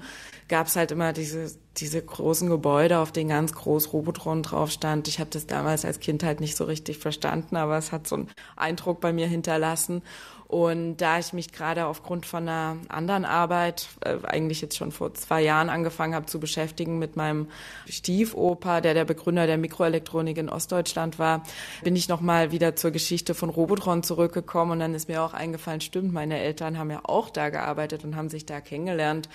gab 0.49 0.67
es 0.67 0.75
halt 0.75 0.91
immer 0.91 1.13
diese, 1.13 1.53
diese 1.77 2.03
großen 2.03 2.49
Gebäude, 2.49 2.99
auf 2.99 3.13
denen 3.13 3.31
ganz 3.31 3.53
groß 3.53 3.93
Robotron 3.93 4.43
drauf 4.43 4.73
stand. 4.73 5.07
Ich 5.07 5.21
habe 5.21 5.31
das 5.31 5.47
damals 5.47 5.85
als 5.85 6.01
Kind 6.01 6.25
halt 6.25 6.41
nicht 6.41 6.57
so 6.57 6.65
richtig 6.65 6.99
verstanden, 6.99 7.55
aber 7.55 7.79
es 7.79 7.93
hat 7.93 8.09
so 8.09 8.17
einen 8.17 8.29
Eindruck 8.57 9.01
bei 9.01 9.13
mir 9.13 9.29
hinterlassen. 9.29 10.03
Und 10.49 10.97
da 10.97 11.19
ich 11.19 11.35
mich 11.35 11.53
gerade 11.53 11.85
aufgrund 11.85 12.25
von 12.25 12.49
einer 12.49 12.79
anderen 12.89 13.27
Arbeit, 13.27 13.87
äh, 14.01 14.17
eigentlich 14.27 14.63
jetzt 14.63 14.79
schon 14.79 14.93
vor 14.93 15.13
zwei 15.13 15.43
Jahren 15.43 15.69
angefangen 15.69 16.15
habe 16.15 16.25
zu 16.25 16.41
beschäftigen 16.41 16.99
mit 16.99 17.17
meinem 17.17 17.49
Stiefoper, 17.87 18.81
der 18.81 18.95
der 18.95 19.05
Begründer 19.05 19.47
der 19.47 19.59
Mikroelektronik 19.59 20.39
in 20.39 20.49
Ostdeutschland 20.49 21.19
war, 21.19 21.43
bin 21.85 21.95
ich 21.95 22.09
nochmal 22.09 22.51
wieder 22.51 22.77
zur 22.77 22.93
Geschichte 22.93 23.35
von 23.35 23.51
Robotron 23.51 24.03
zurückgekommen 24.03 24.73
und 24.73 24.79
dann 24.81 24.95
ist 24.95 25.07
mir 25.07 25.23
auch 25.23 25.35
eingefallen, 25.35 25.83
stimmt, 25.83 26.15
meine 26.15 26.39
Eltern 26.39 26.79
haben 26.79 26.91
ja 26.91 27.01
auch 27.03 27.29
da 27.29 27.51
gearbeitet 27.51 28.05
und 28.05 28.17
haben 28.17 28.31
sich 28.31 28.47
da 28.47 28.63
kennengelernt. 28.63 29.29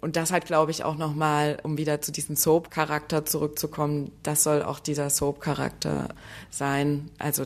Und 0.00 0.16
das 0.16 0.32
hat, 0.32 0.46
glaube 0.46 0.72
ich, 0.72 0.82
auch 0.82 0.96
nochmal, 0.96 1.58
um 1.62 1.78
wieder 1.78 2.00
zu 2.00 2.10
diesem 2.10 2.34
Soap-Charakter 2.34 3.24
zurückzukommen, 3.24 4.10
das 4.24 4.42
soll 4.42 4.64
auch 4.64 4.80
dieser 4.80 5.10
Soap-Charakter 5.10 6.08
sein. 6.50 7.08
Also 7.20 7.44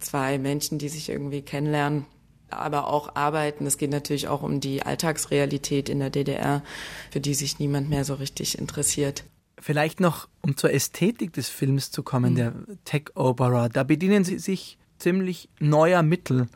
zwei 0.00 0.38
Menschen, 0.38 0.78
die 0.78 0.88
sich 0.88 1.10
irgendwie 1.10 1.42
kennenlernen 1.42 2.06
aber 2.50 2.88
auch 2.88 3.14
arbeiten. 3.16 3.66
Es 3.66 3.78
geht 3.78 3.90
natürlich 3.90 4.28
auch 4.28 4.42
um 4.42 4.60
die 4.60 4.82
Alltagsrealität 4.82 5.88
in 5.88 5.98
der 6.00 6.10
DDR, 6.10 6.62
für 7.10 7.20
die 7.20 7.34
sich 7.34 7.58
niemand 7.58 7.88
mehr 7.88 8.04
so 8.04 8.14
richtig 8.14 8.58
interessiert. 8.58 9.24
Vielleicht 9.60 10.00
noch, 10.00 10.28
um 10.42 10.56
zur 10.56 10.72
Ästhetik 10.72 11.32
des 11.32 11.48
Films 11.48 11.90
zu 11.90 12.02
kommen, 12.02 12.32
mhm. 12.32 12.36
der 12.36 12.54
Tech 12.84 13.04
Opera. 13.14 13.68
Da 13.68 13.82
bedienen 13.82 14.24
Sie 14.24 14.38
sich 14.38 14.78
ziemlich 14.98 15.48
neuer 15.58 16.02
Mittel. 16.02 16.48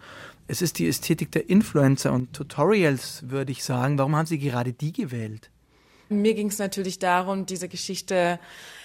Es 0.46 0.62
ist 0.62 0.78
die 0.78 0.88
Ästhetik 0.88 1.30
der 1.32 1.48
Influencer 1.48 2.12
und 2.12 2.32
Tutorials, 2.32 3.28
würde 3.28 3.52
ich 3.52 3.64
sagen. 3.64 3.98
Warum 3.98 4.16
haben 4.16 4.26
Sie 4.26 4.38
gerade 4.38 4.72
die 4.72 4.92
gewählt? 4.92 5.50
Mir 6.08 6.34
ging 6.34 6.48
es 6.48 6.58
natürlich 6.58 6.98
darum, 6.98 7.44
diese 7.44 7.68
Geschichte 7.68 8.40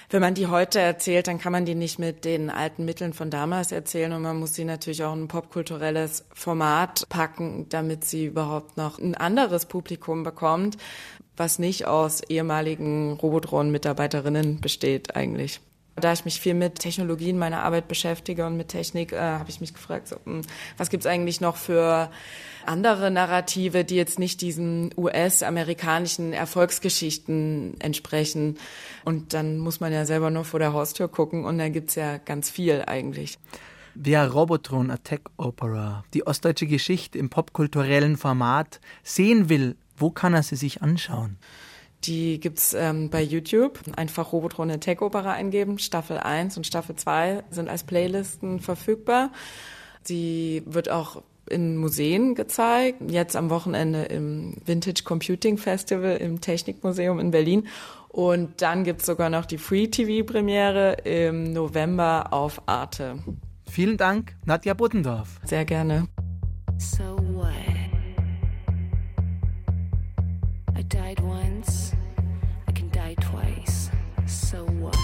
wenn 0.09 0.21
man 0.21 0.33
die 0.33 0.47
heute 0.47 0.79
erzählt, 0.79 1.27
dann 1.27 1.39
kann 1.39 1.51
man 1.51 1.65
die 1.65 1.75
nicht 1.75 1.99
mit 1.99 2.25
den 2.25 2.49
alten 2.49 2.85
Mitteln 2.85 3.13
von 3.13 3.29
damals 3.29 3.71
erzählen 3.71 4.13
und 4.13 4.21
man 4.21 4.39
muss 4.39 4.53
sie 4.53 4.65
natürlich 4.65 5.03
auch 5.03 5.13
in 5.13 5.23
ein 5.23 5.27
popkulturelles 5.27 6.25
Format 6.33 7.07
packen, 7.09 7.67
damit 7.69 8.05
sie 8.05 8.25
überhaupt 8.25 8.77
noch 8.77 8.99
ein 8.99 9.15
anderes 9.15 9.65
Publikum 9.65 10.23
bekommt, 10.23 10.77
was 11.35 11.59
nicht 11.59 11.87
aus 11.87 12.21
ehemaligen 12.23 13.13
Robotron-Mitarbeiterinnen 13.13 14.61
besteht 14.61 15.15
eigentlich. 15.15 15.61
Da 15.95 16.11
ich 16.11 16.25
mich 16.25 16.39
viel 16.39 16.55
mit 16.55 16.79
Technologie 16.79 17.29
in 17.29 17.37
meiner 17.37 17.61
Arbeit 17.63 17.87
beschäftige 17.87 18.47
und 18.47 18.57
mit 18.57 18.69
Technik, 18.69 19.11
äh, 19.11 19.19
habe 19.19 19.49
ich 19.49 19.61
mich 19.61 19.73
gefragt, 19.73 20.07
so, 20.07 20.17
hm, 20.23 20.41
was 20.77 20.89
gibt's 20.89 21.05
eigentlich 21.05 21.39
noch 21.39 21.55
für 21.55 22.09
andere 22.65 23.11
Narrative, 23.11 23.83
die 23.83 23.95
jetzt 23.95 24.17
nicht 24.17 24.41
diesen 24.41 24.91
US-amerikanischen 24.97 26.33
Erfolgsgeschichten 26.33 27.79
entsprechen. 27.79 28.57
Und 29.05 29.33
dann 29.33 29.57
muss 29.59 29.79
man 29.79 29.93
ja 29.93 30.05
selber 30.05 30.31
nur 30.31 30.45
vor 30.45 30.59
der 30.59 30.73
Haustür 30.73 31.07
gucken 31.07 31.45
und 31.45 31.57
dann 31.57 31.73
gibt's 31.73 31.95
ja 31.95 32.17
ganz 32.17 32.49
viel 32.49 32.83
eigentlich. 32.87 33.37
Wer 33.95 34.31
Robotron 34.31 34.89
Attack 34.89 35.29
Opera, 35.37 36.03
die 36.15 36.25
ostdeutsche 36.25 36.65
Geschichte 36.65 37.19
im 37.19 37.29
popkulturellen 37.29 38.17
Format 38.17 38.79
sehen 39.03 39.49
will, 39.49 39.75
wo 39.95 40.09
kann 40.09 40.33
er 40.33 40.41
sie 40.41 40.55
sich 40.55 40.81
anschauen? 40.81 41.37
Die 42.05 42.39
gibt's 42.39 42.73
ähm, 42.73 43.09
bei 43.09 43.21
YouTube. 43.21 43.79
Einfach 43.95 44.33
Robotron 44.33 44.69
Attack 44.71 45.01
Opera 45.01 45.31
eingeben. 45.31 45.79
Staffel 45.79 46.17
1 46.17 46.57
und 46.57 46.67
Staffel 46.67 46.95
2 46.95 47.43
sind 47.49 47.69
als 47.69 47.83
Playlisten 47.83 48.59
verfügbar. 48.59 49.31
Sie 50.03 50.63
wird 50.65 50.89
auch 50.89 51.21
in 51.49 51.77
Museen 51.77 52.35
gezeigt. 52.35 52.99
Jetzt 53.09 53.35
am 53.35 53.49
Wochenende 53.49 54.03
im 54.03 54.55
Vintage 54.65 55.03
Computing 55.03 55.57
Festival 55.57 56.17
im 56.17 56.41
Technikmuseum 56.41 57.19
in 57.19 57.31
Berlin. 57.31 57.67
Und 58.09 58.61
dann 58.61 58.83
gibt's 58.83 59.05
sogar 59.05 59.29
noch 59.29 59.45
die 59.45 59.57
Free 59.57 59.87
TV-Premiere 59.87 60.97
im 61.03 61.51
November 61.51 62.27
auf 62.31 62.61
Arte. 62.67 63.19
Vielen 63.69 63.97
Dank, 63.97 64.35
Nadja 64.45 64.73
Buttendorf. 64.75 65.39
Sehr 65.45 65.65
gerne. 65.65 66.07
So 66.77 67.17
what? 67.33 67.82
Died 70.93 71.19
once, 71.21 71.91
I 72.67 72.71
can 72.71 72.87
die 72.89 73.15
twice. 73.19 73.89
So 74.27 74.63
what? 74.63 75.02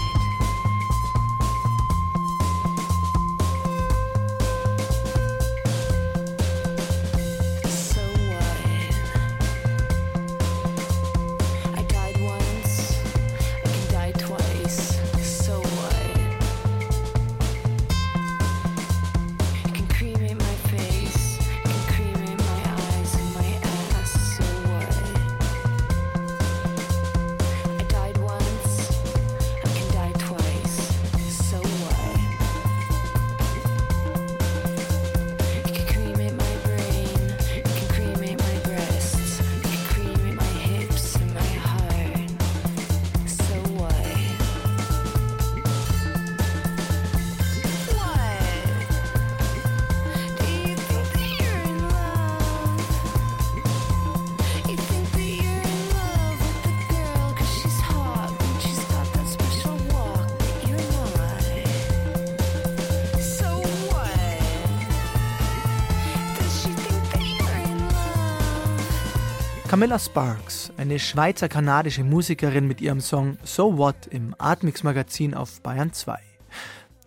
Camilla 69.80 69.98
Sparks, 69.98 70.70
eine 70.76 70.98
schweizer-kanadische 70.98 72.04
Musikerin 72.04 72.66
mit 72.66 72.82
ihrem 72.82 73.00
Song 73.00 73.38
So 73.44 73.78
What 73.78 74.06
im 74.08 74.34
Artmix 74.36 74.82
Magazin 74.82 75.32
auf 75.32 75.62
Bayern 75.62 75.94
2. 75.94 76.20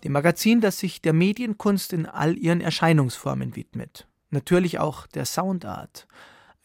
Dem 0.04 0.12
Magazin, 0.12 0.60
das 0.60 0.80
sich 0.80 1.00
der 1.00 1.14
Medienkunst 1.14 1.94
in 1.94 2.08
all 2.08 2.36
ihren 2.36 2.62
Erscheinungsformen 2.62 3.56
widmet. 3.56 4.08
Natürlich 4.32 4.80
auch 4.80 5.06
der 5.06 5.26
Soundart. 5.26 6.08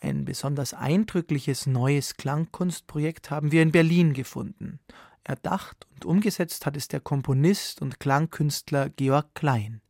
Ein 0.00 0.24
besonders 0.24 0.72
eindrückliches 0.72 1.66
neues 1.66 2.16
Klangkunstprojekt 2.16 3.30
haben 3.30 3.52
wir 3.52 3.60
in 3.60 3.72
Berlin 3.72 4.14
gefunden. 4.14 4.80
Erdacht 5.24 5.86
und 5.92 6.06
umgesetzt 6.06 6.64
hat 6.64 6.78
es 6.78 6.88
der 6.88 7.00
Komponist 7.00 7.82
und 7.82 8.00
Klangkünstler 8.00 8.88
Georg 8.88 9.34
Klein. 9.34 9.82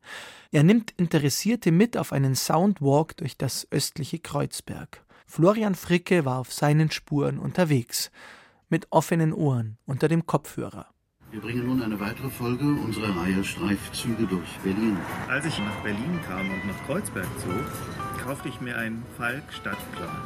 Er 0.51 0.65
nimmt 0.65 0.91
Interessierte 0.97 1.71
mit 1.71 1.97
auf 1.97 2.11
einen 2.11 2.35
Soundwalk 2.35 3.17
durch 3.19 3.37
das 3.37 3.69
östliche 3.71 4.19
Kreuzberg. 4.19 5.05
Florian 5.31 5.75
Fricke 5.75 6.25
war 6.25 6.39
auf 6.39 6.55
seinen 6.55 6.91
Spuren 6.91 7.39
unterwegs, 7.39 8.11
mit 8.71 8.87
offenen 8.91 9.35
Ohren 9.35 9.77
unter 9.85 10.09
dem 10.09 10.25
Kopfhörer. 10.25 10.87
Wir 11.31 11.43
bringen 11.43 11.67
nun 11.67 11.83
eine 11.83 12.01
weitere 12.01 12.31
Folge 12.31 12.65
unserer 12.65 13.15
Reihe 13.15 13.45
Streifzüge 13.45 14.27
durch 14.27 14.49
Berlin. 14.65 14.97
Als 15.29 15.45
ich 15.45 15.59
nach 15.59 15.83
Berlin 15.83 16.19
kam 16.27 16.51
und 16.51 16.67
nach 16.67 16.87
Kreuzberg 16.87 17.29
zog, 17.41 18.25
kaufte 18.25 18.49
ich 18.49 18.63
mir 18.63 18.79
einen 18.79 19.05
Falk 19.19 19.45
Stadtplan. 19.53 20.23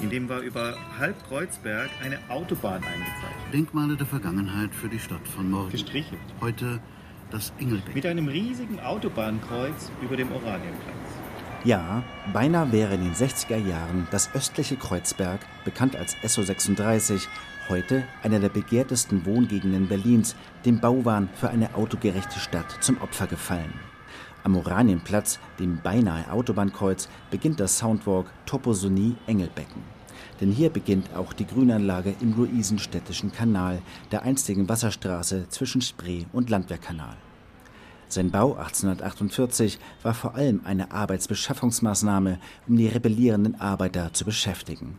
In 0.00 0.10
dem 0.10 0.28
war 0.28 0.40
über 0.40 0.76
halb 0.96 1.16
Kreuzberg 1.26 1.90
eine 2.00 2.18
Autobahn 2.28 2.84
eingezeichnet. 2.84 3.52
Denkmale 3.52 3.96
der 3.96 4.06
Vergangenheit 4.06 4.72
für 4.72 4.88
die 4.88 5.00
Stadt 5.00 5.26
von 5.26 5.50
morgen. 5.50 5.70
Gestrichelt. 5.70 6.20
Heute 6.40 6.80
das 7.32 7.52
Engelbeck. 7.58 7.96
Mit 7.96 8.06
einem 8.06 8.28
riesigen 8.28 8.78
Autobahnkreuz 8.78 9.90
über 10.00 10.16
dem 10.16 10.30
Oranienplatz. 10.30 11.05
Ja, 11.66 12.04
beinahe 12.32 12.70
wäre 12.70 12.94
in 12.94 13.02
den 13.02 13.14
60er 13.14 13.56
Jahren 13.56 14.06
das 14.12 14.32
östliche 14.36 14.76
Kreuzberg, 14.76 15.40
bekannt 15.64 15.96
als 15.96 16.14
SO36, 16.18 17.26
heute 17.68 18.04
einer 18.22 18.38
der 18.38 18.50
begehrtesten 18.50 19.26
Wohngegenden 19.26 19.88
Berlins, 19.88 20.36
dem 20.64 20.78
Bauwahn 20.78 21.28
für 21.34 21.48
eine 21.48 21.74
autogerechte 21.74 22.38
Stadt 22.38 22.76
zum 22.78 23.00
Opfer 23.00 23.26
gefallen. 23.26 23.72
Am 24.44 24.56
Oranienplatz, 24.56 25.40
dem 25.58 25.80
beinahe 25.82 26.30
Autobahnkreuz, 26.30 27.08
beginnt 27.32 27.58
das 27.58 27.78
Soundwalk 27.78 28.32
Toposonie 28.46 29.16
Engelbecken. 29.26 29.82
Denn 30.40 30.52
hier 30.52 30.70
beginnt 30.70 31.16
auch 31.16 31.32
die 31.32 31.48
Grünanlage 31.48 32.14
im 32.20 32.36
Luisenstädtischen 32.36 33.32
Kanal, 33.32 33.82
der 34.12 34.22
einstigen 34.22 34.68
Wasserstraße 34.68 35.48
zwischen 35.48 35.80
Spree 35.80 36.26
und 36.32 36.48
Landwehrkanal. 36.48 37.16
Sein 38.08 38.30
Bau 38.30 38.54
1848 38.54 39.78
war 40.02 40.14
vor 40.14 40.36
allem 40.36 40.60
eine 40.64 40.92
Arbeitsbeschaffungsmaßnahme, 40.92 42.38
um 42.68 42.76
die 42.76 42.86
rebellierenden 42.86 43.60
Arbeiter 43.60 44.12
zu 44.12 44.24
beschäftigen. 44.24 44.98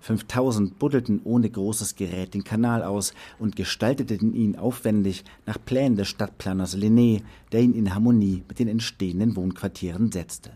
5000 0.00 0.78
buddelten 0.78 1.20
ohne 1.24 1.50
großes 1.50 1.96
Gerät 1.96 2.34
den 2.34 2.44
Kanal 2.44 2.82
aus 2.82 3.12
und 3.38 3.56
gestalteten 3.56 4.32
ihn 4.32 4.56
aufwendig 4.56 5.24
nach 5.44 5.58
Plänen 5.62 5.96
des 5.96 6.08
Stadtplaners 6.08 6.76
Lenné, 6.76 7.22
der 7.52 7.60
ihn 7.60 7.74
in 7.74 7.94
Harmonie 7.94 8.44
mit 8.48 8.58
den 8.58 8.68
entstehenden 8.68 9.36
Wohnquartieren 9.36 10.10
setzte. 10.12 10.52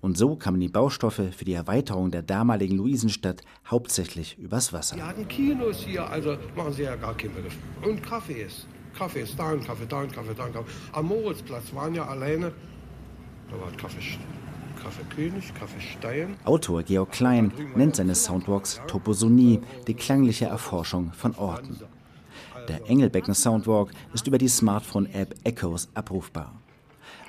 Und 0.00 0.16
so 0.16 0.36
kamen 0.36 0.60
die 0.60 0.68
Baustoffe 0.68 1.34
für 1.36 1.44
die 1.44 1.52
Erweiterung 1.52 2.10
der 2.10 2.22
damaligen 2.22 2.76
Luisenstadt 2.76 3.42
hauptsächlich 3.66 4.38
übers 4.38 4.72
Wasser. 4.72 4.96
Die 4.96 5.02
hatten 5.02 5.28
Kinos 5.28 5.78
hier, 5.78 6.08
also 6.08 6.38
machen 6.56 6.72
sie 6.72 6.84
ja 6.84 6.96
gar 6.96 7.14
Begriff. 7.14 7.56
Und 7.82 8.00
Cafés. 8.06 8.64
Cafés 8.98 9.34
da, 9.36 9.50
ein 9.50 9.64
Kaffee 9.64 9.86
da, 9.86 10.00
ein 10.00 10.10
Kaffee 10.10 10.34
da, 10.34 10.44
ein 10.44 10.52
Kaffee. 10.52 10.70
Am 10.92 11.06
Moritzplatz 11.06 11.74
waren 11.74 11.94
ja 11.94 12.06
alleine, 12.06 12.52
da 13.50 13.60
war 13.60 13.70
Kaffee, 13.72 14.18
Kaffee 14.82 15.04
König, 15.14 15.54
Kaffee 15.54 15.80
Stein. 15.80 16.36
Autor 16.44 16.82
Georg 16.82 17.12
Klein 17.12 17.52
nennt 17.74 17.96
seine 17.96 18.14
Soundwalks 18.14 18.80
Toposonie, 18.86 19.60
die 19.86 19.94
klangliche 19.94 20.46
Erforschung 20.46 21.12
von 21.12 21.34
Orten. 21.36 21.80
Der 22.68 22.88
Engelbecken 22.88 23.34
Soundwalk 23.34 23.90
ist 24.14 24.26
über 24.26 24.38
die 24.38 24.48
Smartphone-App 24.48 25.34
Echoes 25.44 25.88
abrufbar. 25.94 26.54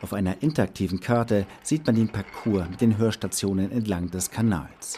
Auf 0.02 0.14
einer 0.14 0.42
interaktiven 0.42 1.00
Karte 1.00 1.46
sieht 1.64 1.86
man 1.86 1.96
den 1.96 2.10
Parcours 2.10 2.70
mit 2.70 2.80
den 2.80 2.98
Hörstationen 2.98 3.72
entlang 3.72 4.10
des 4.12 4.30
Kanals. 4.30 4.98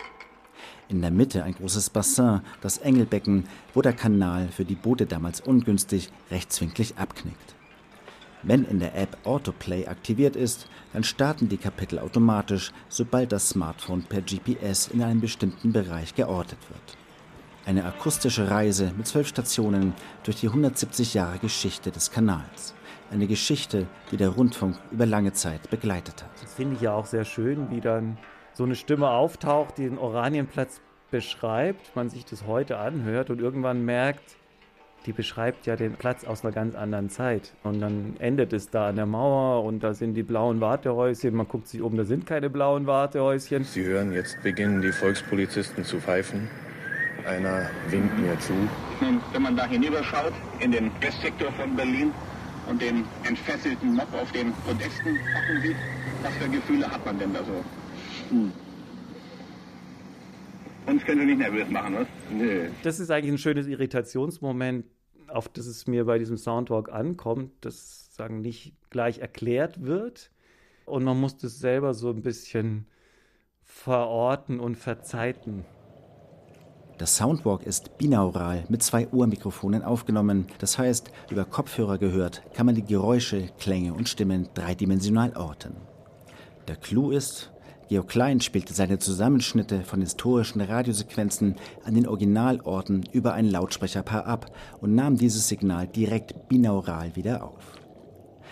In 0.89 1.01
der 1.01 1.11
Mitte 1.11 1.43
ein 1.43 1.53
großes 1.53 1.89
Bassin, 1.89 2.41
das 2.61 2.77
Engelbecken, 2.77 3.43
wo 3.73 3.81
der 3.81 3.91
Kanal 3.91 4.47
für 4.47 4.63
die 4.63 4.75
Boote 4.75 5.05
damals 5.05 5.41
ungünstig 5.41 6.09
rechtswinklig 6.31 6.97
abknickt. 6.97 7.55
Wenn 8.43 8.63
in 8.63 8.79
der 8.79 8.95
App 8.95 9.17
Autoplay 9.25 9.87
aktiviert 9.87 10.37
ist, 10.37 10.69
dann 10.93 11.03
starten 11.03 11.49
die 11.49 11.57
Kapitel 11.57 11.99
automatisch, 11.99 12.71
sobald 12.87 13.33
das 13.33 13.49
Smartphone 13.49 14.03
per 14.03 14.21
GPS 14.21 14.87
in 14.87 15.03
einem 15.03 15.19
bestimmten 15.19 15.73
Bereich 15.73 16.15
geortet 16.15 16.59
wird. 16.69 16.97
Eine 17.65 17.83
akustische 17.83 18.49
Reise 18.49 18.93
mit 18.95 19.07
zwölf 19.07 19.27
Stationen 19.27 19.93
durch 20.23 20.39
die 20.39 20.47
170 20.47 21.15
Jahre 21.15 21.39
Geschichte 21.39 21.91
des 21.91 22.11
Kanals. 22.11 22.73
Eine 23.11 23.27
Geschichte, 23.27 23.87
die 24.11 24.17
der 24.17 24.29
Rundfunk 24.29 24.79
über 24.91 25.05
lange 25.05 25.33
Zeit 25.33 25.69
begleitet 25.69 26.23
hat. 26.23 26.31
Das 26.41 26.53
finde 26.53 26.75
ich 26.75 26.81
ja 26.81 26.93
auch 26.93 27.05
sehr 27.05 27.25
schön, 27.25 27.69
wie 27.71 27.81
dann 27.81 28.17
so 28.57 28.63
eine 28.63 28.75
Stimme 28.75 29.09
auftaucht, 29.09 29.77
die 29.77 29.83
den 29.83 29.99
Oranienplatz 29.99 30.81
beschreibt, 31.11 31.95
man 31.95 32.09
sich 32.09 32.25
das 32.25 32.47
heute 32.47 32.79
anhört 32.79 33.29
und 33.29 33.39
irgendwann 33.39 33.85
merkt, 33.85 34.35
die 35.05 35.13
beschreibt 35.13 35.67
ja 35.67 35.75
den 35.75 35.93
Platz 35.93 36.25
aus 36.25 36.43
einer 36.43 36.51
ganz 36.51 36.73
anderen 36.73 37.11
Zeit. 37.11 37.53
Und 37.63 37.79
dann 37.79 38.15
endet 38.17 38.53
es 38.53 38.71
da 38.71 38.89
an 38.89 38.95
der 38.95 39.05
Mauer 39.05 39.63
und 39.63 39.83
da 39.83 39.93
sind 39.93 40.15
die 40.15 40.23
blauen 40.23 40.59
Wartehäuschen. 40.59 41.35
Man 41.35 41.47
guckt 41.47 41.67
sich 41.67 41.81
um, 41.81 41.95
da 41.95 42.03
sind 42.03 42.25
keine 42.25 42.49
blauen 42.49 42.87
Wartehäuschen. 42.87 43.63
Sie 43.63 43.85
hören, 43.85 44.11
jetzt 44.11 44.41
beginnen 44.41 44.81
die 44.81 44.91
Volkspolizisten 44.91 45.83
zu 45.83 45.99
pfeifen. 45.99 46.49
Einer 47.27 47.69
winkt 47.89 48.17
mir 48.17 48.37
zu. 48.39 48.53
Nun, 48.99 49.21
wenn 49.33 49.41
man 49.43 49.55
da 49.55 49.67
hinüberschaut 49.67 50.33
in 50.59 50.71
den 50.71 50.91
Westsektor 50.99 51.51
von 51.51 51.75
Berlin 51.75 52.11
und 52.67 52.81
den 52.81 53.05
entfesselten 53.23 53.93
Mob 53.93 54.07
auf 54.19 54.31
den 54.31 54.51
Podesten 54.65 55.15
hocken 55.35 55.61
sieht, 55.61 55.77
was 56.23 56.33
für 56.37 56.49
Gefühle 56.49 56.89
hat 56.91 57.05
man 57.05 57.19
denn 57.19 57.33
da 57.33 57.43
so? 57.43 57.63
Hm. 58.29 58.51
Uns 60.85 61.03
können 61.03 61.19
Sie 61.21 61.25
nicht 61.25 61.39
nervös 61.39 61.69
machen, 61.69 61.95
was? 61.95 62.07
Nee. 62.31 62.69
Das 62.83 62.99
ist 62.99 63.11
eigentlich 63.11 63.33
ein 63.33 63.37
schönes 63.37 63.67
Irritationsmoment, 63.67 64.85
auf 65.27 65.49
das 65.49 65.65
es 65.65 65.85
mir 65.87 66.05
bei 66.05 66.17
diesem 66.17 66.37
Soundwalk 66.37 66.91
ankommt, 66.91 67.51
dass 67.61 68.07
sagen 68.17 68.41
nicht 68.41 68.73
gleich 68.89 69.19
erklärt 69.19 69.85
wird 69.85 70.31
und 70.85 71.03
man 71.03 71.19
muss 71.19 71.37
das 71.37 71.59
selber 71.59 71.93
so 71.93 72.09
ein 72.09 72.21
bisschen 72.21 72.87
verorten 73.63 74.59
und 74.59 74.75
verzeiten. 74.75 75.63
Das 76.97 77.15
Soundwalk 77.15 77.63
ist 77.63 77.99
binaural 77.99 78.63
mit 78.69 78.81
zwei 78.81 79.07
Ohrmikrofonen 79.09 79.83
aufgenommen. 79.83 80.47
Das 80.57 80.79
heißt, 80.79 81.11
über 81.29 81.45
Kopfhörer 81.45 81.99
gehört, 81.99 82.41
kann 82.55 82.65
man 82.65 82.73
die 82.73 82.83
Geräusche, 82.83 83.49
Klänge 83.59 83.93
und 83.93 84.09
Stimmen 84.09 84.49
dreidimensional 84.55 85.37
orten. 85.37 85.75
Der 86.67 86.75
Clou 86.75 87.11
ist, 87.11 87.51
Georg 87.89 88.09
Klein 88.09 88.41
spielte 88.41 88.73
seine 88.73 88.99
Zusammenschnitte 88.99 89.81
von 89.83 90.01
historischen 90.01 90.59
Radiosequenzen 90.59 91.55
an 91.85 91.93
den 91.93 92.05
Originalorten 92.05 93.03
über 93.13 93.33
ein 93.33 93.49
Lautsprecherpaar 93.49 94.25
ab 94.25 94.51
und 94.81 94.93
nahm 94.93 95.15
dieses 95.15 95.47
Signal 95.47 95.87
direkt 95.87 96.49
binaural 96.49 97.15
wieder 97.15 97.45
auf. 97.45 97.77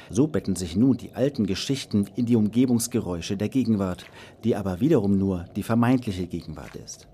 So 0.10 0.28
betten 0.28 0.56
sich 0.56 0.78
nun 0.78 0.96
die 0.96 1.16
alten 1.16 1.48
Geschichten 1.48 2.08
in 2.16 2.26
die 2.26 2.38
Umgebungsgeräusche 2.38 3.36
der 3.36 3.50
Gegenwart, 3.50 4.06
die 4.46 4.56
aber 4.56 4.80
wiederum 4.80 5.18
nur 5.18 5.46
die 5.56 5.64
vermeintliche 5.64 6.28
Gegenwart 6.28 6.76
ist. 6.76 7.08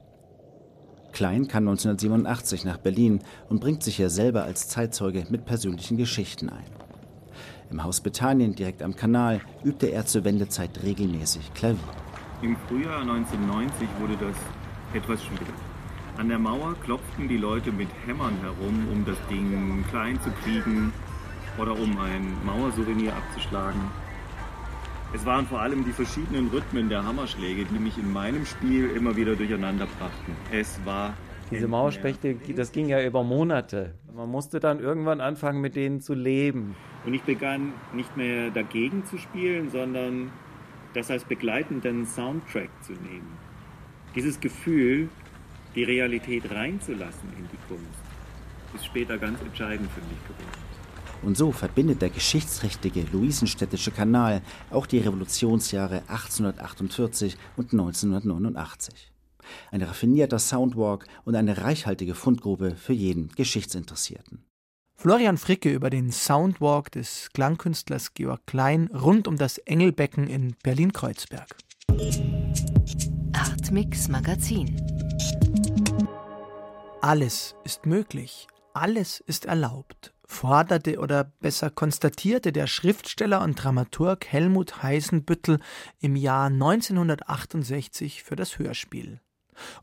Klein 1.13 1.47
kam 1.47 1.67
1987 1.67 2.65
nach 2.65 2.77
Berlin 2.77 3.21
und 3.49 3.62
bringt 3.62 3.81
sich 3.81 3.95
hier 3.95 4.12
selber 4.12 4.43
als 4.43 4.67
Zeitzeuge 4.67 5.25
mit 5.29 5.45
persönlichen 5.45 5.97
Geschichten 5.97 6.49
ein. 6.49 6.65
Im 7.71 7.84
Haus 7.84 8.01
Bethanien 8.01 8.53
direkt 8.53 8.84
am 8.84 8.95
Kanal 8.95 9.41
übte 9.63 9.88
er 9.88 10.05
zur 10.05 10.23
Wendezeit 10.23 10.84
regelmäßig 10.84 11.53
Klavier. 11.53 11.79
Im 12.41 12.56
Frühjahr 12.67 13.01
1990 13.01 13.88
wurde 13.99 14.17
das 14.17 14.36
etwas 14.95 15.23
schwieriger. 15.23 15.54
An 16.17 16.27
der 16.27 16.39
Mauer 16.39 16.75
klopften 16.84 17.27
die 17.27 17.38
Leute 17.38 17.71
mit 17.71 17.88
Hämmern 18.08 18.36
herum, 18.41 18.88
um 18.91 19.06
das 19.06 19.17
Ding 19.30 19.84
klein 19.91 20.19
zu 20.21 20.32
kriegen 20.43 20.91
oder 21.60 21.73
um 21.73 21.99
ein 21.99 22.36
Mauersouvenir 22.43 23.13
abzuschlagen. 23.15 23.80
Es 25.13 25.23
waren 25.23 25.45
vor 25.45 25.62
allem 25.62 25.86
die 25.86 25.91
verschiedenen 25.91 26.47
Rhythmen 26.47 26.89
der 26.89 27.06
Hammerschläge, 27.06 27.65
die 27.65 27.77
mich 27.77 27.99
in 27.99 28.12
meinem 28.12 28.45
Spiel 28.47 28.89
immer 28.89 29.15
wieder 29.15 29.36
durcheinander 29.36 29.86
brachten. 29.99 30.36
Es 30.51 30.84
war 30.84 31.13
diese 31.51 31.67
Mauerspechte, 31.67 32.38
das 32.56 32.71
ging 32.71 32.88
ja 32.88 33.06
über 33.06 33.23
Monate. 33.23 33.93
Man 34.15 34.30
musste 34.30 34.60
dann 34.60 34.80
irgendwann 34.80 35.21
anfangen, 35.21 35.62
mit 35.62 35.75
denen 35.75 36.01
zu 36.01 36.15
leben. 36.15 36.75
Und 37.06 37.13
ich 37.13 37.21
begann 37.21 37.73
nicht 37.93 38.17
mehr 38.17 38.49
dagegen 38.49 39.06
zu 39.06 39.17
spielen, 39.17 39.69
sondern 39.69 40.32
das 40.93 41.10
als 41.10 41.23
begleitenden 41.23 42.06
Soundtrack 42.06 42.69
zu 42.84 42.93
nehmen. 42.93 43.38
Dieses 44.15 44.39
Gefühl, 44.39 45.10
die 45.75 45.84
Realität 45.84 46.51
reinzulassen 46.51 47.30
in 47.38 47.47
die 47.51 47.67
Kunst, 47.67 48.01
ist 48.75 48.86
später 48.86 49.17
ganz 49.17 49.39
entscheidend 49.41 49.89
für 49.91 50.01
mich 50.01 50.21
geworden. 50.23 50.71
Und 51.23 51.38
so 51.38 51.51
verbindet 51.51 52.01
der 52.01 52.10
geschichtsträchtige 52.10 53.06
Luisenstädtische 53.12 53.91
Kanal 53.91 54.41
auch 54.71 54.88
die 54.88 54.97
Revolutionsjahre 54.97 55.99
1848 56.08 57.38
und 57.58 57.71
1989. 57.71 59.12
ein 59.71 59.82
raffinierter 59.82 60.39
Soundwalk 60.39 61.08
und 61.25 61.36
eine 61.36 61.58
reichhaltige 61.58 62.15
Fundgrube 62.15 62.75
für 62.75 62.93
jeden 62.93 63.30
Geschichtsinteressierten. 63.30 64.45
Florian 65.01 65.39
Fricke 65.39 65.73
über 65.73 65.89
den 65.89 66.11
Soundwalk 66.11 66.91
des 66.91 67.31
Klangkünstlers 67.33 68.13
Georg 68.13 68.45
Klein 68.45 68.87
rund 68.93 69.27
um 69.27 69.35
das 69.35 69.57
Engelbecken 69.57 70.27
in 70.27 70.55
Berlin-Kreuzberg. 70.61 71.55
Artmix 73.33 74.09
Magazin. 74.09 74.79
Alles 77.01 77.55
ist 77.63 77.87
möglich, 77.87 78.45
alles 78.75 79.21
ist 79.21 79.45
erlaubt, 79.45 80.13
forderte 80.23 80.99
oder 80.99 81.23
besser 81.23 81.71
konstatierte 81.71 82.51
der 82.51 82.67
Schriftsteller 82.67 83.41
und 83.41 83.55
Dramaturg 83.55 84.27
Helmut 84.27 84.83
Heisenbüttel 84.83 85.61
im 85.99 86.15
Jahr 86.15 86.45
1968 86.45 88.21
für 88.21 88.35
das 88.35 88.59
Hörspiel. 88.59 89.19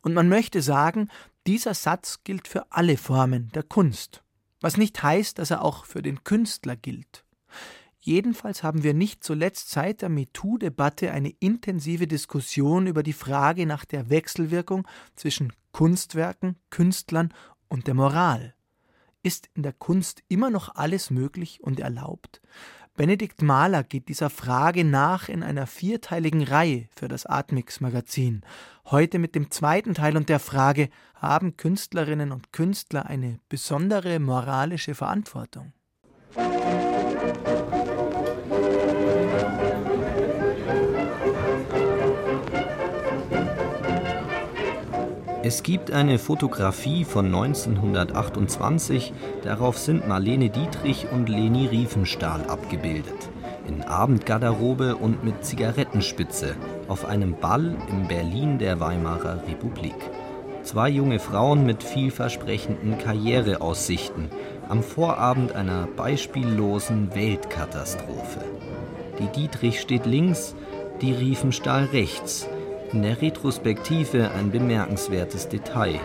Und 0.01 0.15
man 0.15 0.29
möchte 0.29 0.63
sagen, 0.63 1.09
dieser 1.45 1.75
Satz 1.75 2.21
gilt 2.23 2.47
für 2.47 2.71
alle 2.71 2.97
Formen 2.97 3.51
der 3.53 3.65
Kunst, 3.65 4.23
was 4.61 4.77
nicht 4.77 5.03
heißt, 5.03 5.39
dass 5.39 5.51
er 5.51 5.63
auch 5.63 5.85
für 5.85 6.03
den 6.03 6.25
Künstler 6.25 6.77
gilt. 6.77 7.25
Jedenfalls 8.01 8.63
haben 8.63 8.85
wir 8.85 8.95
nicht 8.95 9.25
zuletzt 9.25 9.71
seit 9.71 10.03
der 10.03 10.09
MeToo-Debatte 10.09 11.13
eine 11.13 11.31
intensive 11.41 12.07
Diskussion 12.07 12.87
über 12.87 13.03
die 13.03 13.13
Frage 13.13 13.67
nach 13.67 13.85
der 13.85 14.09
Wechselwirkung 14.09 14.87
zwischen 15.15 15.53
Kunstwerken, 15.73 16.57
Künstlern 16.71 17.35
und 17.69 17.87
der 17.87 17.95
Moral. 17.95 18.55
Ist 19.23 19.51
in 19.55 19.63
der 19.63 19.73
Kunst 19.73 20.23
immer 20.29 20.49
noch 20.49 20.75
alles 20.77 21.11
möglich 21.11 21.63
und 21.63 21.81
erlaubt? 21.81 22.41
Benedikt 22.99 23.43
Mahler 23.43 23.85
geht 23.85 24.09
dieser 24.09 24.29
Frage 24.29 24.85
nach 24.85 25.29
in 25.29 25.45
einer 25.45 25.69
vierteiligen 25.69 26.43
Reihe 26.43 26.89
für 26.97 27.07
das 27.07 27.27
Atmix 27.27 27.81
Magazin. 27.81 28.43
Heute 28.87 29.21
mit 29.21 29.37
dem 29.37 29.53
zweiten 29.53 29.95
Teil 29.95 30.17
und 30.17 30.29
der 30.29 30.41
Frage, 30.41 30.89
haben 31.15 31.57
Künstlerinnen 31.57 32.33
und 32.33 32.53
Künstler 32.53 33.07
eine 33.07 33.39
besondere 33.49 34.19
moralische 34.19 34.97
Verantwortung? 34.97 35.73
Es 45.49 45.63
gibt 45.63 45.91
eine 45.91 46.19
Fotografie 46.19 47.07
von 47.07 47.25
1928, 47.25 49.15
darauf 49.45 49.79
sind 49.79 50.07
Marlene 50.07 50.51
Dietrich 50.51 51.07
und 51.11 51.31
Leni 51.31 51.67
Riefenstahl 51.69 52.45
abgebildet. 52.51 53.31
In 53.67 53.81
Abendgarderobe 53.81 54.97
und 54.97 55.25
mit 55.25 55.47
Zigarettenspitze 55.47 56.55
auf 56.87 57.07
einem 57.07 57.35
Ball 57.41 57.75
im 57.89 58.07
Berlin 58.09 58.59
der 58.59 58.79
Weimarer 58.79 59.43
Republik. 59.49 59.97
Zwei 60.65 60.91
junge 60.91 61.19
Frauen 61.19 61.65
mit 61.65 61.83
vielversprechenden 61.83 62.99
Karriereaussichten 62.99 64.29
am 64.69 64.83
Vorabend 64.83 65.53
einer 65.53 65.87
beispiellosen 65.97 67.15
Weltkatastrophe. 67.15 68.45
Die 69.19 69.29
Dietrich 69.41 69.81
steht 69.81 70.05
links, 70.05 70.55
die 71.01 71.13
Riefenstahl 71.13 71.87
rechts 71.87 72.47
in 72.93 73.03
der 73.03 73.21
Retrospektive 73.21 74.31
ein 74.31 74.51
bemerkenswertes 74.51 75.49
Detail. 75.49 76.01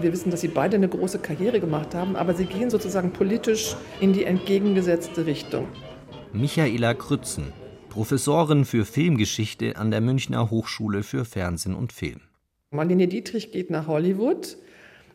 Wir 0.00 0.12
wissen, 0.12 0.30
dass 0.30 0.40
sie 0.40 0.48
beide 0.48 0.76
eine 0.76 0.88
große 0.88 1.18
Karriere 1.18 1.60
gemacht 1.60 1.94
haben, 1.94 2.16
aber 2.16 2.34
sie 2.34 2.46
gehen 2.46 2.70
sozusagen 2.70 3.12
politisch 3.12 3.76
in 4.00 4.12
die 4.12 4.24
entgegengesetzte 4.24 5.26
Richtung. 5.26 5.68
Michaela 6.32 6.94
Krützen, 6.94 7.52
Professorin 7.90 8.64
für 8.64 8.84
Filmgeschichte 8.84 9.76
an 9.76 9.90
der 9.90 10.00
Münchner 10.00 10.50
Hochschule 10.50 11.02
für 11.02 11.24
Fernsehen 11.24 11.74
und 11.74 11.92
Film. 11.92 12.20
Marlene 12.70 13.08
Dietrich 13.08 13.52
geht 13.52 13.68
nach 13.68 13.88
Hollywood, 13.88 14.56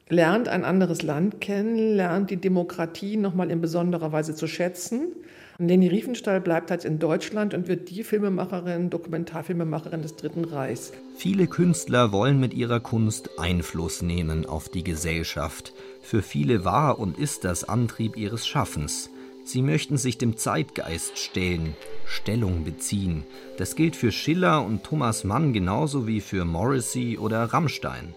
lernt 0.10 0.50
ein 0.50 0.66
anderes 0.66 1.02
Land 1.02 1.40
kennen, 1.42 1.96
lernt 1.96 2.30
die 2.30 2.38
Demokratie 2.38 3.18
nochmal 3.18 3.50
in 3.50 3.62
besonderer 3.62 4.12
Weise 4.12 4.36
zu 4.36 4.46
schätzen 4.46 5.14
Leni 5.58 5.88
Riefenstahl 5.88 6.42
bleibt 6.42 6.70
halt 6.70 6.84
in 6.84 7.00
Deutschland 7.00 7.54
und 7.54 7.70
wird 7.70 7.90
die 7.90 8.04
Filmemacherin, 8.04 8.90
Dokumentarfilmemacherin 8.90 10.02
des 10.02 10.18
Dritten 10.18 10.44
Reichs. 10.44 10.92
Viele 11.16 11.48
Künstler 11.48 12.12
wollen 12.12 12.42
mit 12.42 12.54
ihrer 12.54 12.82
Kunst 12.82 13.40
Einfluss 13.40 14.02
nehmen 14.02 14.46
auf 14.46 14.68
die 14.68 14.84
Gesellschaft. 14.84 15.74
Für 16.02 16.22
viele 16.22 16.66
war 16.66 17.00
und 17.00 17.18
ist 17.18 17.46
das 17.46 17.64
Antrieb 17.70 18.18
ihres 18.18 18.46
Schaffens. 18.46 19.10
Sie 19.46 19.62
möchten 19.62 19.96
sich 19.96 20.18
dem 20.18 20.36
Zeitgeist 20.36 21.20
stellen, 21.20 21.76
Stellung 22.06 22.66
beziehen. 22.66 23.24
Das 23.58 23.76
gilt 23.76 23.96
für 23.96 24.12
Schiller 24.12 24.66
und 24.66 24.84
Thomas 24.84 25.24
Mann 25.24 25.54
genauso 25.54 26.06
wie 26.06 26.20
für 26.20 26.44
Morrissey 26.44 27.18
oder 27.18 27.46
Rammstein. 27.46 28.14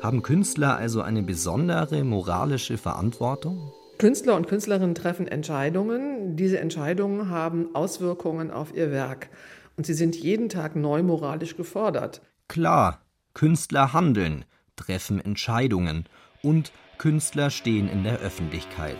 Haben 0.00 0.22
Künstler 0.22 0.76
also 0.76 1.02
eine 1.02 1.22
besondere 1.22 2.02
moralische 2.04 2.78
Verantwortung? 2.78 3.72
Künstler 3.98 4.36
und 4.36 4.46
Künstlerinnen 4.46 4.94
treffen 4.94 5.26
Entscheidungen. 5.26 6.36
Diese 6.36 6.60
Entscheidungen 6.60 7.30
haben 7.30 7.74
Auswirkungen 7.74 8.52
auf 8.52 8.72
ihr 8.72 8.92
Werk. 8.92 9.28
Und 9.76 9.86
sie 9.86 9.94
sind 9.94 10.14
jeden 10.14 10.48
Tag 10.48 10.76
neu 10.76 11.02
moralisch 11.02 11.56
gefordert. 11.56 12.22
Klar, 12.46 13.00
Künstler 13.34 13.92
handeln, 13.92 14.44
treffen 14.76 15.20
Entscheidungen 15.20 16.04
und 16.42 16.70
Künstler 16.98 17.50
stehen 17.50 17.88
in 17.88 18.04
der 18.04 18.20
Öffentlichkeit. 18.20 18.96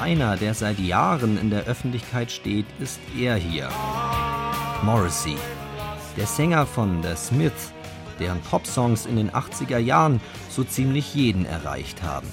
Einer, 0.00 0.36
der 0.36 0.54
seit 0.54 0.78
Jahren 0.78 1.38
in 1.38 1.50
der 1.50 1.64
Öffentlichkeit 1.64 2.30
steht, 2.30 2.66
ist 2.78 3.00
er 3.18 3.34
hier. 3.34 3.68
Morrissey. 4.82 5.36
Der 6.16 6.26
Sänger 6.26 6.66
von 6.66 7.02
The 7.02 7.16
Smiths 7.16 7.72
deren 8.18 8.40
Popsongs 8.40 9.06
in 9.06 9.16
den 9.16 9.30
80er 9.30 9.78
Jahren 9.78 10.20
so 10.50 10.64
ziemlich 10.64 11.14
jeden 11.14 11.46
erreicht 11.46 12.02
haben. 12.02 12.28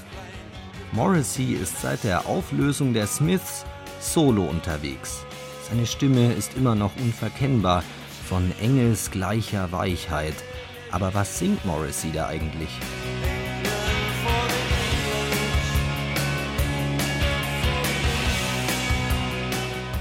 Morrissey 0.91 1.53
ist 1.53 1.81
seit 1.81 2.03
der 2.03 2.25
Auflösung 2.25 2.93
der 2.93 3.07
Smiths 3.07 3.65
solo 3.99 4.43
unterwegs. 4.43 5.25
Seine 5.69 5.85
Stimme 5.85 6.33
ist 6.33 6.55
immer 6.55 6.75
noch 6.75 6.91
unverkennbar, 6.97 7.83
von 8.31 8.51
engelsgleicher 8.61 9.71
Weichheit. 9.71 10.35
Aber 10.91 11.13
was 11.13 11.39
singt 11.39 11.65
Morrissey 11.65 12.11
da 12.13 12.27
eigentlich? 12.27 12.69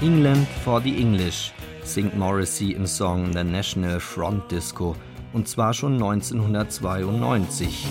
England 0.01 0.47
for 0.63 0.81
the 0.81 0.97
English 0.97 1.51
singt 1.83 2.17
Morrissey 2.17 2.71
im 2.71 2.87
Song 2.87 3.33
The 3.33 3.43
National 3.43 3.99
Front 3.99 4.49
Disco 4.49 4.95
und 5.33 5.47
zwar 5.47 5.73
schon 5.73 5.93
1992. 5.93 7.87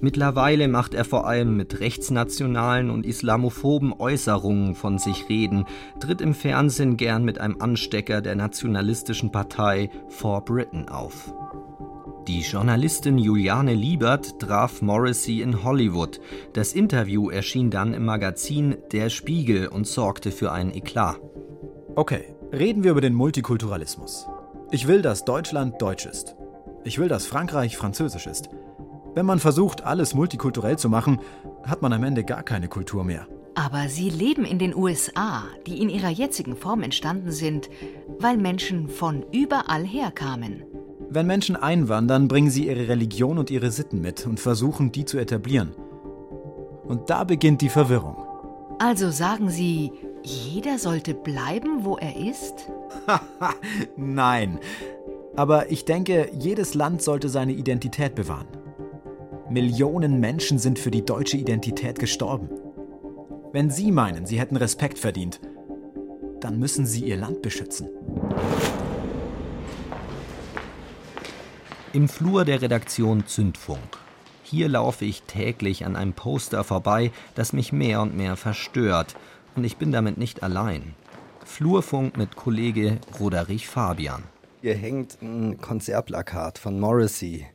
Mittlerweile 0.00 0.68
macht 0.68 0.94
er 0.94 1.04
vor 1.04 1.26
allem 1.26 1.56
mit 1.56 1.80
rechtsnationalen 1.80 2.90
und 2.90 3.04
islamophoben 3.04 3.92
Äußerungen 3.92 4.74
von 4.74 4.98
sich 4.98 5.28
reden, 5.28 5.64
tritt 5.98 6.20
im 6.20 6.34
Fernsehen 6.34 6.96
gern 6.96 7.24
mit 7.24 7.40
einem 7.40 7.60
Anstecker 7.60 8.20
der 8.20 8.36
nationalistischen 8.36 9.32
Partei 9.32 9.90
For 10.08 10.44
Britain 10.44 10.88
auf. 10.88 11.34
Die 12.28 12.40
Journalistin 12.40 13.18
Juliane 13.18 13.74
Liebert 13.74 14.40
traf 14.40 14.82
Morrissey 14.82 15.42
in 15.42 15.62
Hollywood. 15.62 16.20
Das 16.52 16.72
Interview 16.72 17.30
erschien 17.30 17.70
dann 17.70 17.94
im 17.94 18.04
Magazin 18.04 18.76
Der 18.92 19.10
Spiegel 19.10 19.68
und 19.68 19.86
sorgte 19.86 20.30
für 20.30 20.52
einen 20.52 20.74
Eklat. 20.74 21.20
Okay, 21.94 22.34
reden 22.52 22.84
wir 22.84 22.90
über 22.90 23.00
den 23.00 23.14
Multikulturalismus. 23.14 24.26
Ich 24.70 24.88
will, 24.88 25.00
dass 25.00 25.24
Deutschland 25.24 25.80
deutsch 25.80 26.06
ist. 26.06 26.34
Ich 26.84 26.98
will, 26.98 27.08
dass 27.08 27.26
Frankreich 27.26 27.76
französisch 27.76 28.26
ist. 28.26 28.48
Wenn 29.14 29.24
man 29.24 29.38
versucht, 29.38 29.84
alles 29.84 30.14
multikulturell 30.14 30.76
zu 30.76 30.88
machen, 30.88 31.20
hat 31.62 31.82
man 31.82 31.92
am 31.92 32.02
Ende 32.02 32.24
gar 32.24 32.42
keine 32.42 32.68
Kultur 32.68 33.04
mehr. 33.04 33.26
Aber 33.54 33.88
Sie 33.88 34.10
leben 34.10 34.44
in 34.44 34.58
den 34.58 34.74
USA, 34.74 35.44
die 35.66 35.80
in 35.80 35.88
ihrer 35.88 36.10
jetzigen 36.10 36.56
Form 36.56 36.82
entstanden 36.82 37.30
sind, 37.30 37.70
weil 38.18 38.36
Menschen 38.36 38.88
von 38.88 39.24
überall 39.32 39.84
herkamen. 39.84 40.64
Wenn 41.08 41.26
Menschen 41.26 41.56
einwandern, 41.56 42.28
bringen 42.28 42.50
sie 42.50 42.66
ihre 42.66 42.88
Religion 42.88 43.38
und 43.38 43.50
ihre 43.50 43.70
Sitten 43.70 44.00
mit 44.00 44.26
und 44.26 44.40
versuchen, 44.40 44.90
die 44.90 45.04
zu 45.04 45.18
etablieren. 45.18 45.72
Und 46.84 47.08
da 47.08 47.24
beginnt 47.24 47.62
die 47.62 47.68
Verwirrung. 47.68 48.16
Also 48.78 49.10
sagen 49.10 49.48
Sie, 49.48 49.92
jeder 50.26 50.80
sollte 50.80 51.14
bleiben, 51.14 51.84
wo 51.84 51.96
er 51.96 52.16
ist? 52.16 52.68
Nein. 53.96 54.58
Aber 55.36 55.70
ich 55.70 55.84
denke, 55.84 56.30
jedes 56.36 56.74
Land 56.74 57.00
sollte 57.00 57.28
seine 57.28 57.52
Identität 57.52 58.16
bewahren. 58.16 58.48
Millionen 59.48 60.18
Menschen 60.18 60.58
sind 60.58 60.80
für 60.80 60.90
die 60.90 61.04
deutsche 61.04 61.36
Identität 61.36 62.00
gestorben. 62.00 62.48
Wenn 63.52 63.70
Sie 63.70 63.92
meinen, 63.92 64.26
Sie 64.26 64.40
hätten 64.40 64.56
Respekt 64.56 64.98
verdient, 64.98 65.40
dann 66.40 66.58
müssen 66.58 66.86
Sie 66.86 67.04
Ihr 67.04 67.16
Land 67.16 67.42
beschützen. 67.42 67.88
Im 71.92 72.08
Flur 72.08 72.44
der 72.44 72.60
Redaktion 72.62 73.26
Zündfunk. 73.26 73.98
Hier 74.42 74.68
laufe 74.68 75.04
ich 75.04 75.22
täglich 75.22 75.84
an 75.86 75.96
einem 75.96 76.12
Poster 76.12 76.64
vorbei, 76.64 77.10
das 77.34 77.52
mich 77.52 77.72
mehr 77.72 78.00
und 78.00 78.16
mehr 78.16 78.36
verstört, 78.36 79.16
und 79.56 79.64
ich 79.64 79.76
bin 79.76 79.90
damit 79.90 80.18
nicht 80.18 80.42
allein. 80.42 80.94
Flurfunk 81.44 82.16
mit 82.16 82.36
Kollege 82.36 82.98
Roderich 83.18 83.68
Fabian. 83.68 84.22
Hier 84.60 84.74
hängt 84.74 85.20
ein 85.22 85.60
Konzertplakat 85.60 86.58
von 86.58 86.78
Morrissey. 86.78 87.46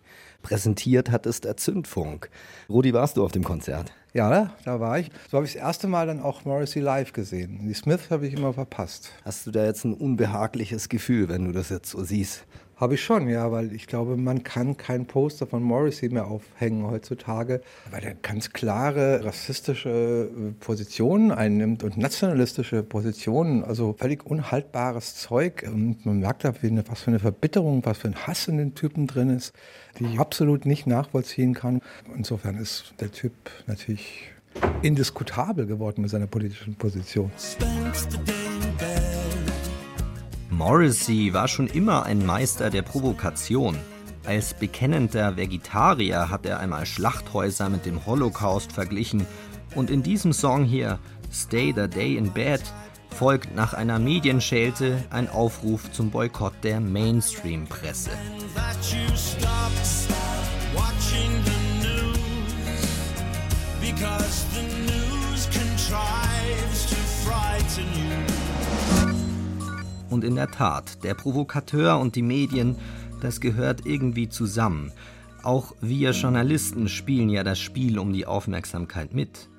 Präsentiert 0.42 1.12
hat 1.12 1.26
es 1.26 1.42
der 1.42 1.58
Zündfunk. 1.58 2.30
Rudi, 2.70 2.94
warst 2.94 3.18
du 3.18 3.24
auf 3.24 3.32
dem 3.32 3.44
Konzert? 3.44 3.94
Ja, 4.14 4.56
da 4.66 4.80
war 4.80 5.00
ich. 5.00 5.10
So 5.30 5.38
habe 5.38 5.46
ich 5.46 5.54
das 5.54 5.62
erste 5.62 5.88
Mal 5.88 6.08
dann 6.08 6.22
auch 6.22 6.44
Morrissey 6.46 6.82
live 6.82 7.14
gesehen. 7.14 7.60
Die 7.68 7.74
Smith 7.74 8.10
habe 8.10 8.28
ich 8.28 8.34
immer 8.34 8.54
verpasst. 8.54 9.12
Hast 9.24 9.46
du 9.46 9.52
da 9.52 9.64
jetzt 9.64 9.86
ein 9.86 9.94
unbehagliches 9.94 10.90
Gefühl, 10.90 11.30
wenn 11.30 11.46
du 11.46 11.52
das 11.52 11.70
jetzt 11.70 11.92
so 11.92 12.04
siehst? 12.04 12.46
Habe 12.82 12.96
ich 12.96 13.04
schon, 13.04 13.30
ja, 13.30 13.52
weil 13.52 13.74
ich 13.74 13.86
glaube, 13.86 14.18
man 14.18 14.42
kann 14.42 14.76
kein 14.76 15.06
Poster 15.06 15.46
von 15.46 15.62
Morrissey 15.62 16.10
mehr 16.10 16.26
aufhängen 16.26 16.90
heutzutage, 16.90 17.62
weil 17.92 18.04
er 18.04 18.16
ganz 18.16 18.54
klare 18.54 19.24
rassistische 19.24 20.32
äh, 20.32 20.52
Positionen 20.60 21.32
einnimmt 21.32 21.84
und 21.84 21.98
nationalistische 21.98 22.82
Positionen, 22.82 23.64
also 23.64 23.94
völlig 24.00 24.26
unhaltbares 24.26 25.14
Zeug. 25.14 25.64
Und 25.72 26.04
man 26.08 26.22
merkt 26.22 26.44
da, 26.44 26.56
was 26.56 27.02
für 27.02 27.12
eine 27.12 27.20
Verbitterung, 27.20 27.86
was 27.86 28.00
für 28.00 28.08
ein 28.08 28.16
Hass 28.26 28.48
in 28.48 28.58
den 28.58 28.74
Typen 28.74 29.06
drin 29.06 29.30
ist, 29.30 29.54
die 30.00 30.06
ich 30.06 30.20
absolut 30.20 30.66
nicht 30.66 30.88
nachvollziehen 30.88 31.54
kann. 31.54 31.82
Insofern 32.18 32.58
ist 32.58 32.96
der 33.00 33.12
Typ 33.12 33.34
natürlich 33.68 34.32
indiskutabel 34.82 35.68
geworden 35.68 36.02
mit 36.02 36.10
seiner 36.10 36.26
politischen 36.26 36.74
Position. 36.74 37.30
Morrissey 40.64 41.34
war 41.34 41.48
schon 41.48 41.66
immer 41.66 42.06
ein 42.06 42.24
Meister 42.24 42.70
der 42.70 42.84
Provokation. 42.84 43.80
Als 44.28 44.54
bekennender 44.54 45.36
Vegetarier 45.36 46.30
hat 46.30 46.46
er 46.46 46.60
einmal 46.60 46.86
Schlachthäuser 46.86 47.68
mit 47.68 47.88
dem 47.88 48.06
Holocaust 48.06 48.72
verglichen 48.72 49.26
und 49.74 49.90
in 49.90 50.04
diesem 50.04 50.34
Song 50.34 50.64
hier, 50.64 51.00
Stay 51.34 51.74
the 51.76 51.88
Day 51.88 52.16
in 52.16 52.32
Bed, 52.32 52.62
folgt 53.10 53.56
nach 53.56 53.74
einer 53.74 53.98
Medienschelte 53.98 55.04
ein 55.10 55.28
Aufruf 55.28 55.92
zum 55.94 56.12
Boykott 56.12 56.54
der 56.62 56.80
Mainstream-Presse. 56.80 58.12
Because 63.82 64.46
the 64.54 64.62
news 64.62 65.50
contrives 65.50 66.86
to 66.86 66.96
frighten 67.26 67.88
you. 67.96 68.41
Und 70.12 70.26
in 70.26 70.36
der 70.36 70.52
Tat, 70.52 71.04
der 71.04 71.16
Provokateur 71.16 71.98
und 71.98 72.16
die 72.16 72.22
Medien, 72.22 72.76
das 73.22 73.40
gehört 73.40 73.86
irgendwie 73.86 74.28
zusammen. 74.30 74.92
Auch 75.42 75.74
wir 75.82 76.12
Journalisten 76.12 76.90
spielen 76.90 77.30
ja 77.30 77.44
das 77.44 77.60
Spiel 77.60 77.98
um 77.98 78.12
die 78.14 78.28
Aufmerksamkeit 78.28 79.14
mit. 79.14 79.50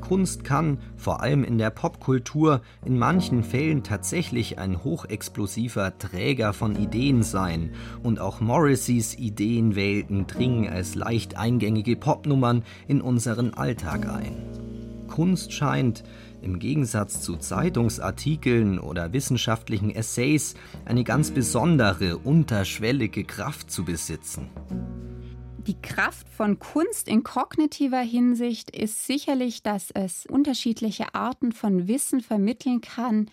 Kunst 0.00 0.44
kann, 0.44 0.78
vor 0.96 1.22
allem 1.22 1.44
in 1.44 1.56
der 1.56 1.70
Popkultur, 1.70 2.60
in 2.84 2.98
manchen 2.98 3.42
Fällen 3.42 3.84
tatsächlich 3.84 4.58
ein 4.58 4.84
hochexplosiver 4.84 5.96
Träger 5.96 6.52
von 6.52 6.76
Ideen 6.76 7.22
sein. 7.22 7.70
Und 8.02 8.20
auch 8.20 8.40
Morrisseys 8.40 9.14
Ideenwelten 9.14 10.26
dringen 10.26 10.68
als 10.68 10.94
leicht 10.94 11.38
eingängige 11.38 11.96
Popnummern 11.96 12.64
in 12.86 13.00
unseren 13.00 13.54
Alltag 13.54 14.06
ein. 14.06 14.42
Kunst 15.06 15.52
scheint, 15.52 16.02
im 16.44 16.58
Gegensatz 16.58 17.22
zu 17.22 17.36
Zeitungsartikeln 17.36 18.78
oder 18.78 19.12
wissenschaftlichen 19.12 19.90
Essays 19.90 20.54
eine 20.84 21.02
ganz 21.02 21.30
besondere, 21.30 22.18
unterschwellige 22.18 23.24
Kraft 23.24 23.70
zu 23.70 23.84
besitzen. 23.84 24.50
Die 25.66 25.80
Kraft 25.80 26.28
von 26.28 26.58
Kunst 26.58 27.08
in 27.08 27.22
kognitiver 27.22 28.02
Hinsicht 28.02 28.70
ist 28.70 29.06
sicherlich, 29.06 29.62
dass 29.62 29.90
es 29.90 30.26
unterschiedliche 30.26 31.14
Arten 31.14 31.52
von 31.52 31.88
Wissen 31.88 32.20
vermitteln 32.20 32.82
kann, 32.82 33.30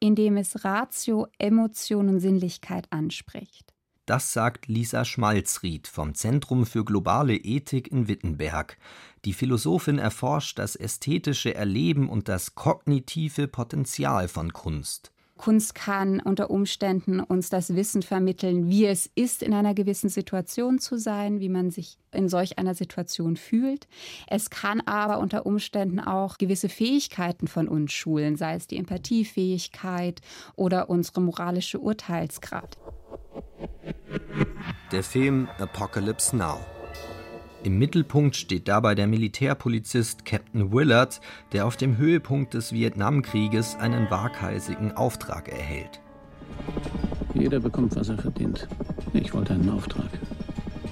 indem 0.00 0.38
es 0.38 0.64
Ratio, 0.64 1.26
Emotion 1.38 2.08
und 2.08 2.20
Sinnlichkeit 2.20 2.86
anspricht. 2.90 3.74
Das 4.06 4.34
sagt 4.34 4.68
Lisa 4.68 5.04
Schmalzried 5.06 5.88
vom 5.88 6.14
Zentrum 6.14 6.66
für 6.66 6.84
globale 6.84 7.36
Ethik 7.36 7.90
in 7.90 8.06
Wittenberg. 8.06 8.76
Die 9.24 9.32
Philosophin 9.32 9.98
erforscht 9.98 10.58
das 10.58 10.76
ästhetische 10.76 11.54
Erleben 11.54 12.08
und 12.08 12.28
das 12.28 12.54
kognitive 12.54 13.48
Potenzial 13.48 14.28
von 14.28 14.52
Kunst. 14.52 15.12
Kunst 15.36 15.74
kann 15.74 16.20
unter 16.20 16.50
Umständen 16.50 17.20
uns 17.20 17.50
das 17.50 17.74
Wissen 17.74 18.02
vermitteln, 18.02 18.68
wie 18.68 18.86
es 18.86 19.10
ist, 19.14 19.42
in 19.42 19.52
einer 19.52 19.74
gewissen 19.74 20.08
Situation 20.08 20.78
zu 20.78 20.96
sein, 20.96 21.40
wie 21.40 21.48
man 21.48 21.70
sich 21.70 21.98
in 22.12 22.28
solch 22.28 22.58
einer 22.58 22.74
Situation 22.74 23.36
fühlt. 23.36 23.88
Es 24.28 24.48
kann 24.50 24.80
aber 24.82 25.18
unter 25.18 25.44
Umständen 25.44 25.98
auch 25.98 26.38
gewisse 26.38 26.68
Fähigkeiten 26.68 27.48
von 27.48 27.66
uns 27.66 27.92
schulen, 27.92 28.36
sei 28.36 28.54
es 28.54 28.68
die 28.68 28.76
Empathiefähigkeit 28.76 30.20
oder 30.54 30.88
unsere 30.88 31.20
moralische 31.20 31.80
Urteilsgrad. 31.80 32.78
Der 34.92 35.02
Film 35.02 35.48
Apocalypse 35.58 36.36
Now. 36.36 36.60
Im 37.64 37.78
Mittelpunkt 37.78 38.36
steht 38.36 38.68
dabei 38.68 38.94
der 38.94 39.06
Militärpolizist 39.06 40.26
Captain 40.26 40.70
Willard, 40.70 41.22
der 41.52 41.66
auf 41.66 41.78
dem 41.78 41.96
Höhepunkt 41.96 42.52
des 42.52 42.74
Vietnamkrieges 42.74 43.76
einen 43.76 44.10
waghalsigen 44.10 44.92
Auftrag 44.92 45.48
erhält. 45.48 45.98
Jeder 47.32 47.60
bekommt, 47.60 47.96
was 47.96 48.10
er 48.10 48.18
verdient. 48.18 48.68
Ich 49.14 49.32
wollte 49.32 49.54
einen 49.54 49.70
Auftrag. 49.70 50.10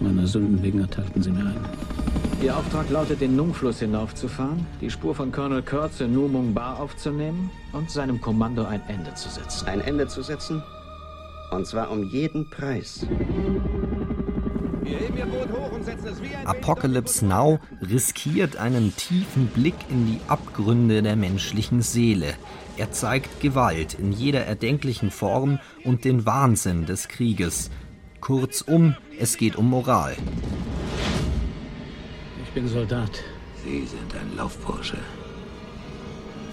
Meiner 0.00 0.26
Sünden 0.26 0.62
wegen 0.62 0.80
erteilten 0.80 1.22
sie 1.22 1.30
mir 1.30 1.40
einen. 1.40 1.66
Ihr 2.42 2.56
Auftrag 2.56 2.88
lautet, 2.88 3.20
den 3.20 3.36
Nung-Fluss 3.36 3.80
hinaufzufahren, 3.80 4.66
die 4.80 4.90
Spur 4.90 5.14
von 5.14 5.30
Colonel 5.30 5.62
Kurtz 5.62 6.00
in 6.00 6.14
Nu 6.14 6.26
Mung 6.26 6.54
Ba 6.54 6.76
aufzunehmen 6.76 7.50
und 7.72 7.90
seinem 7.90 8.18
Kommando 8.18 8.64
ein 8.64 8.80
Ende 8.88 9.12
zu 9.12 9.28
setzen. 9.28 9.68
Ein 9.68 9.82
Ende 9.82 10.08
zu 10.08 10.22
setzen? 10.22 10.62
Und 11.50 11.66
zwar 11.66 11.90
um 11.90 12.08
jeden 12.08 12.48
Preis. 12.48 13.06
Apocalypse 16.44 17.24
Now 17.24 17.58
riskiert 17.80 18.56
einen 18.56 18.94
tiefen 18.96 19.48
Blick 19.48 19.74
in 19.88 20.06
die 20.06 20.20
Abgründe 20.28 21.02
der 21.02 21.16
menschlichen 21.16 21.82
Seele. 21.82 22.34
Er 22.76 22.92
zeigt 22.92 23.40
Gewalt 23.40 23.94
in 23.94 24.12
jeder 24.12 24.44
erdenklichen 24.46 25.10
Form 25.10 25.58
und 25.84 26.04
den 26.04 26.24
Wahnsinn 26.26 26.86
des 26.86 27.08
Krieges. 27.08 27.70
Kurzum, 28.20 28.96
es 29.18 29.36
geht 29.36 29.56
um 29.56 29.68
Moral. 29.68 30.16
Ich 32.44 32.50
bin 32.52 32.68
Soldat. 32.68 33.22
Sie 33.64 33.86
sind 33.86 34.14
ein 34.14 34.36
Laufbursche. 34.36 34.98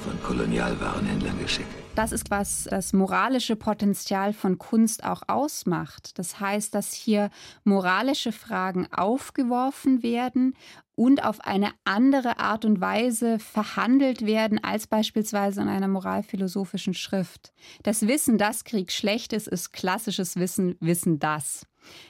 Von 0.03 0.21
Kolonialwarenhändlern 0.23 1.39
geschickt. 1.39 1.78
Das 1.99 2.13
ist, 2.13 2.31
was 2.31 2.63
das 2.63 2.93
moralische 2.93 3.57
Potenzial 3.57 4.31
von 4.31 4.57
Kunst 4.57 5.03
auch 5.03 5.21
ausmacht. 5.27 6.17
Das 6.17 6.39
heißt, 6.39 6.73
dass 6.73 6.93
hier 6.93 7.29
moralische 7.65 8.31
Fragen 8.31 8.87
aufgeworfen 8.93 10.01
werden 10.01 10.53
und 10.95 11.25
auf 11.25 11.41
eine 11.41 11.71
andere 11.83 12.39
Art 12.39 12.63
und 12.63 12.79
Weise 12.79 13.37
verhandelt 13.37 14.25
werden 14.25 14.63
als 14.63 14.87
beispielsweise 14.87 15.61
in 15.61 15.67
einer 15.67 15.89
moralphilosophischen 15.89 16.93
Schrift. 16.93 17.51
Das 17.83 18.07
Wissen, 18.07 18.37
dass 18.37 18.63
Krieg 18.63 18.93
schlecht 18.93 19.33
ist, 19.33 19.49
ist 19.49 19.73
klassisches 19.73 20.37
Wissen, 20.37 20.77
Wissen 20.79 21.19
das. 21.19 21.65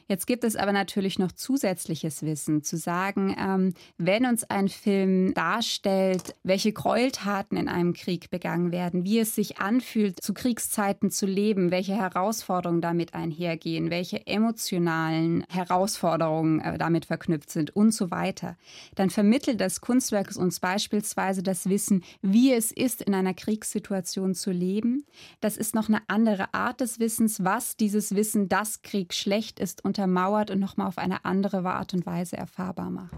Jetzt 0.08 0.26
gibt 0.26 0.44
es 0.44 0.56
aber 0.56 0.72
natürlich 0.72 1.20
noch 1.20 1.32
zusätzliches 1.32 2.24
Wissen, 2.24 2.64
zu 2.64 2.78
sagen, 2.78 3.36
ähm, 3.40 3.74
wenn 3.98 4.26
uns 4.26 4.44
ein 4.44 4.70
Film 4.70 5.34
darstellt, 5.34 6.36
welche 6.44 6.74
Gräueltaten 6.74 7.58
in 7.58 7.70
einem 7.70 7.94
Krieg 7.94 8.30
begangen 8.30 8.72
werden, 8.72 9.04
wie 9.04 9.20
es 9.20 9.36
sich 9.36 9.60
anfühlt, 9.60 10.22
zu 10.22 10.34
Kriegszeiten 10.34 11.12
zu 11.12 11.26
leben, 11.26 11.72
welche 11.72 11.96
Herausforderungen 11.96 12.82
damit 12.82 13.14
einhergehen, 13.14 13.90
welche 13.90 14.26
emotionalen 14.26 15.44
Herausforderungen 15.50 16.60
äh, 16.60 16.78
damit 16.78 17.06
verknüpft 17.06 17.52
sind 17.52 17.76
und 17.76 17.92
so 17.92 18.12
weiter, 18.12 18.58
dann 18.96 19.10
vermittelt 19.10 19.62
das 19.62 19.82
Kunstwerk 19.82 20.36
uns 20.36 20.60
beispielsweise 20.60 21.44
das 21.44 21.70
Wissen, 21.70 22.04
wie 22.22 22.54
es 22.54 22.72
ist, 22.72 23.02
in 23.02 23.14
einer 23.14 23.34
Kriegssituation 23.34 24.36
zu 24.36 24.52
leben. 24.52 25.06
Das 25.42 25.58
ist 25.58 25.76
noch 25.76 25.90
eine 25.90 26.02
andere 26.08 26.54
Art 26.54 26.82
des 26.82 27.00
Wissens, 27.00 27.44
was 27.44 27.78
dieses 27.78 28.16
Wissen, 28.16 28.50
dass 28.50 28.82
Krieg 28.82 29.14
schlecht 29.14 29.59
ist, 29.60 29.84
untermauert 29.84 30.52
und 30.52 30.60
nochmal 30.60 30.88
auf 30.88 30.98
eine 30.98 31.26
andere 31.26 31.64
Art 31.70 31.94
und 31.94 32.06
Weise 32.06 32.38
erfahrbar 32.38 32.90
macht. 32.90 33.16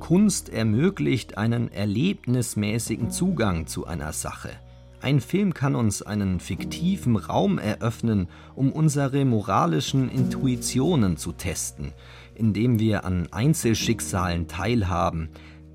Kunst 0.00 0.50
ermöglicht 0.50 1.38
einen 1.38 1.72
erlebnismäßigen 1.72 3.10
Zugang 3.10 3.66
zu 3.66 3.86
einer 3.86 4.12
Sache. 4.12 4.50
Ein 5.00 5.20
Film 5.20 5.52
kann 5.54 5.74
uns 5.74 6.02
einen 6.02 6.40
fiktiven 6.40 7.16
Raum 7.16 7.58
eröffnen, 7.58 8.28
um 8.54 8.72
unsere 8.72 9.24
moralischen 9.24 10.10
Intuitionen 10.10 11.16
zu 11.16 11.32
testen, 11.32 11.92
indem 12.34 12.78
wir 12.78 13.04
an 13.04 13.28
Einzelschicksalen 13.30 14.48
teilhaben, 14.48 15.28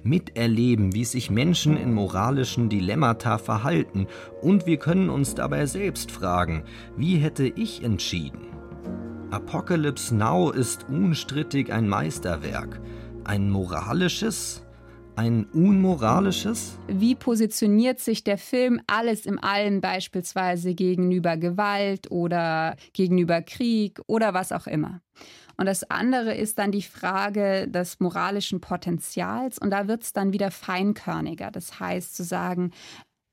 miterleben, 0.04 0.94
wie 0.94 1.06
sich 1.06 1.30
Menschen 1.30 1.78
in 1.78 1.94
moralischen 1.94 2.70
Dilemmata 2.70 3.38
verhalten, 3.38 4.08
und 4.42 4.66
wir 4.66 4.78
können 4.78 5.10
uns 5.10 5.36
dabei 5.36 5.66
selbst 5.66 6.12
fragen, 6.12 6.64
wie 6.98 7.18
hätte 7.18 7.46
ich 7.46 7.84
entschieden? 7.84 8.49
Apocalypse 9.32 10.16
Now 10.16 10.50
ist 10.50 10.90
unstrittig 10.90 11.72
ein 11.72 11.88
Meisterwerk, 11.88 12.82
ein 13.26 13.52
moralisches, 13.52 14.64
Ein 15.20 15.48
unmoralisches? 15.52 16.80
Wie 16.88 17.14
positioniert 17.14 18.00
sich 18.00 18.24
der 18.24 18.38
Film 18.38 18.80
alles 18.88 19.26
im 19.26 19.38
Allen 19.38 19.82
beispielsweise 19.82 20.74
gegenüber 20.74 21.36
Gewalt 21.36 22.10
oder 22.10 22.78
gegenüber 22.94 23.42
Krieg 23.42 24.00
oder 24.08 24.34
was 24.34 24.54
auch 24.54 24.66
immer? 24.66 25.02
Und 25.58 25.66
das 25.66 25.84
andere 25.92 26.34
ist 26.36 26.58
dann 26.58 26.72
die 26.72 26.84
Frage 26.84 27.68
des 27.68 28.00
moralischen 28.00 28.62
Potenzials. 28.62 29.60
Und 29.60 29.72
da 29.72 29.90
wird 29.90 30.04
es 30.04 30.14
dann 30.14 30.32
wieder 30.32 30.52
feinkörniger. 30.52 31.52
Das 31.52 31.82
heißt 31.82 32.16
zu 32.16 32.24
sagen, 32.24 32.72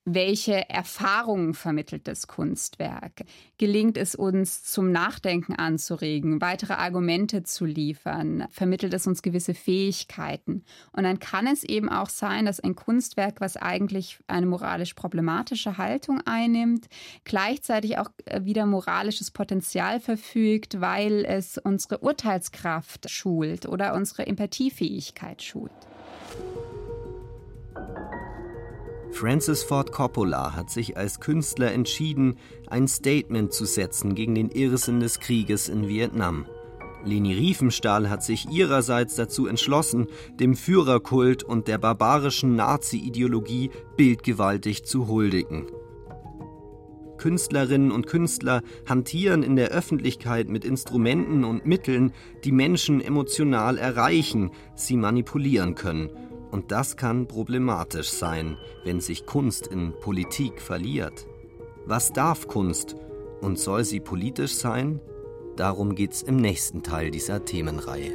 welche 0.09 0.71
Erfahrungen 0.71 1.53
vermittelt 1.53 2.07
das 2.07 2.29
Kunstwerk? 2.29 3.25
Gelingt 3.59 3.99
es 3.99 4.14
uns 4.14 4.62
zum 4.62 4.92
Nachdenken 4.92 5.57
anzuregen, 5.57 6.40
weitere 6.40 6.75
Argumente 6.75 7.42
zu 7.42 7.64
liefern? 7.64 8.47
Vermittelt 8.51 8.95
es 8.95 9.09
uns 9.09 9.21
gewisse 9.21 9.53
Fähigkeiten? 9.53 10.62
Und 10.92 11.03
dann 11.03 11.19
kann 11.19 11.49
es 11.49 11.64
eben 11.64 11.88
auch 11.88 12.09
sein, 12.09 12.47
dass 12.47 12.61
ein 12.61 12.77
Kunstwerk, 12.77 13.40
was 13.40 13.57
eigentlich 13.57 14.21
eine 14.29 14.47
moralisch 14.47 14.95
problematische 14.95 15.77
Haltung 15.77 16.21
einnimmt, 16.25 16.87
gleichzeitig 17.25 17.99
auch 17.99 18.11
äh, 18.27 18.45
wieder 18.45 18.64
moralisches 18.64 19.33
Potenzial 19.33 19.99
verfügt, 19.99 20.81
weil 20.81 21.25
es 21.25 21.59
unsere 21.59 21.99
Urteilskraft 21.99 23.11
schult 23.11 23.66
oder 23.66 23.92
unsere 23.95 24.25
Empathiefähigkeit 24.29 25.42
schult. 25.42 25.73
Francis 29.16 29.62
Ford 29.62 29.92
Coppola 29.92 30.55
hat 30.55 30.68
sich 30.68 30.98
als 30.98 31.20
Künstler 31.20 31.72
entschieden, 31.72 32.37
ein 32.66 32.87
Statement 32.87 33.50
zu 33.50 33.64
setzen 33.64 34.14
gegen 34.14 34.35
den 34.35 34.50
Irrsinn 34.50 35.00
des 35.00 35.20
Krieges 35.20 35.70
in 35.70 35.88
Vietnam. 35.88 36.44
Leni 37.02 37.33
Riefenstahl 37.33 38.11
hat 38.11 38.22
sich 38.22 38.46
ihrerseits 38.50 39.14
dazu 39.14 39.46
entschlossen, 39.46 40.09
dem 40.38 40.55
Führerkult 40.55 41.44
und 41.44 41.66
der 41.66 41.79
barbarischen 41.79 42.57
Nazi-Ideologie 42.57 43.70
bildgewaltig 43.96 44.85
zu 44.85 45.09
huldigen. 45.09 45.64
Künstlerinnen 47.16 47.92
und 47.92 48.07
Künstler 48.07 48.61
hantieren 48.87 49.42
in 49.42 49.57
der 49.57 49.70
Öffentlichkeit 49.70 50.50
mit 50.50 50.66
Instrumenten 50.66 51.44
und 51.44 51.64
Mitteln, 51.64 52.12
die 52.44 52.52
Menschen 52.52 53.00
emotional 53.00 53.79
erreichen, 53.79 54.50
sie 54.74 54.98
manipulieren 54.98 55.74
können– 55.74 56.11
und 56.57 56.73
das 56.73 56.97
kann 56.97 57.29
problematisch 57.29 58.09
sein, 58.09 58.57
wenn 58.83 59.03
sich 59.03 59.27
Kunst 59.27 59.66
in 59.66 59.92
Politik 60.01 60.62
verliert. 60.62 61.27
Was 61.85 62.14
darf 62.14 62.49
Kunst 62.49 62.97
und 63.42 63.59
soll 63.59 63.85
sie 63.85 64.01
politisch 64.01 64.55
sein? 64.55 64.99
Darum 65.57 65.95
geht's 65.95 66.23
im 66.23 66.37
nächsten 66.37 66.83
Teil 66.83 67.11
dieser 67.11 67.45
Themenreihe. 67.45 68.12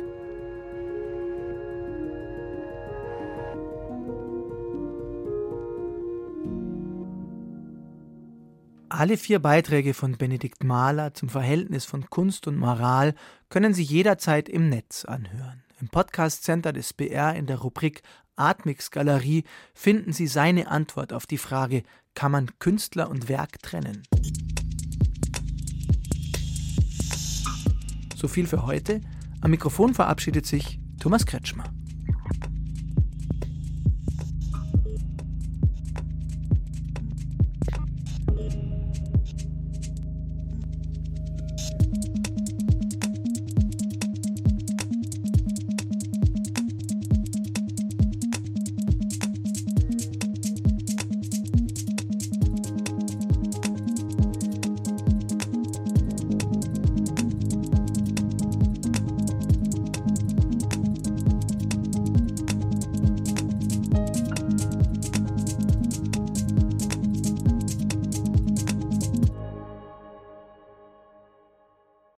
Alle 8.90 9.18
vier 9.18 9.38
Beiträge 9.38 9.94
von 9.94 10.18
Benedikt 10.18 10.64
Mahler 10.64 11.14
zum 11.14 11.30
Verhältnis 11.30 11.86
von 11.86 12.10
Kunst 12.10 12.48
und 12.48 12.58
Moral 12.58 13.14
können 13.50 13.76
Sie 13.76 13.84
jederzeit 13.84 14.50
im 14.50 14.68
Netz 14.68 15.06
anhören. 15.06 15.62
Im 15.82 15.88
Podcast 15.88 16.44
Center 16.44 16.74
des 16.74 16.94
BR 16.94 17.36
in 17.36 17.48
der 17.48 17.58
Rubrik 17.58 18.04
Atmix 18.36 18.92
Galerie 18.92 19.44
finden 19.74 20.14
Sie 20.14 20.28
seine 20.28 20.70
Antwort 20.70 21.12
auf 21.12 21.26
die 21.26 21.40
Frage, 21.40 21.82
kann 22.14 22.32
man 22.32 22.52
Künstler 22.60 23.10
und 23.10 23.30
Werk 23.30 23.60
trennen? 23.64 24.04
So 28.16 28.28
viel 28.28 28.46
für 28.46 28.68
heute. 28.68 29.02
Am 29.42 29.50
Mikrofon 29.50 29.96
verabschiedet 29.96 30.46
sich 30.46 30.80
Thomas 31.00 31.26
Kretschmer. 31.26 31.74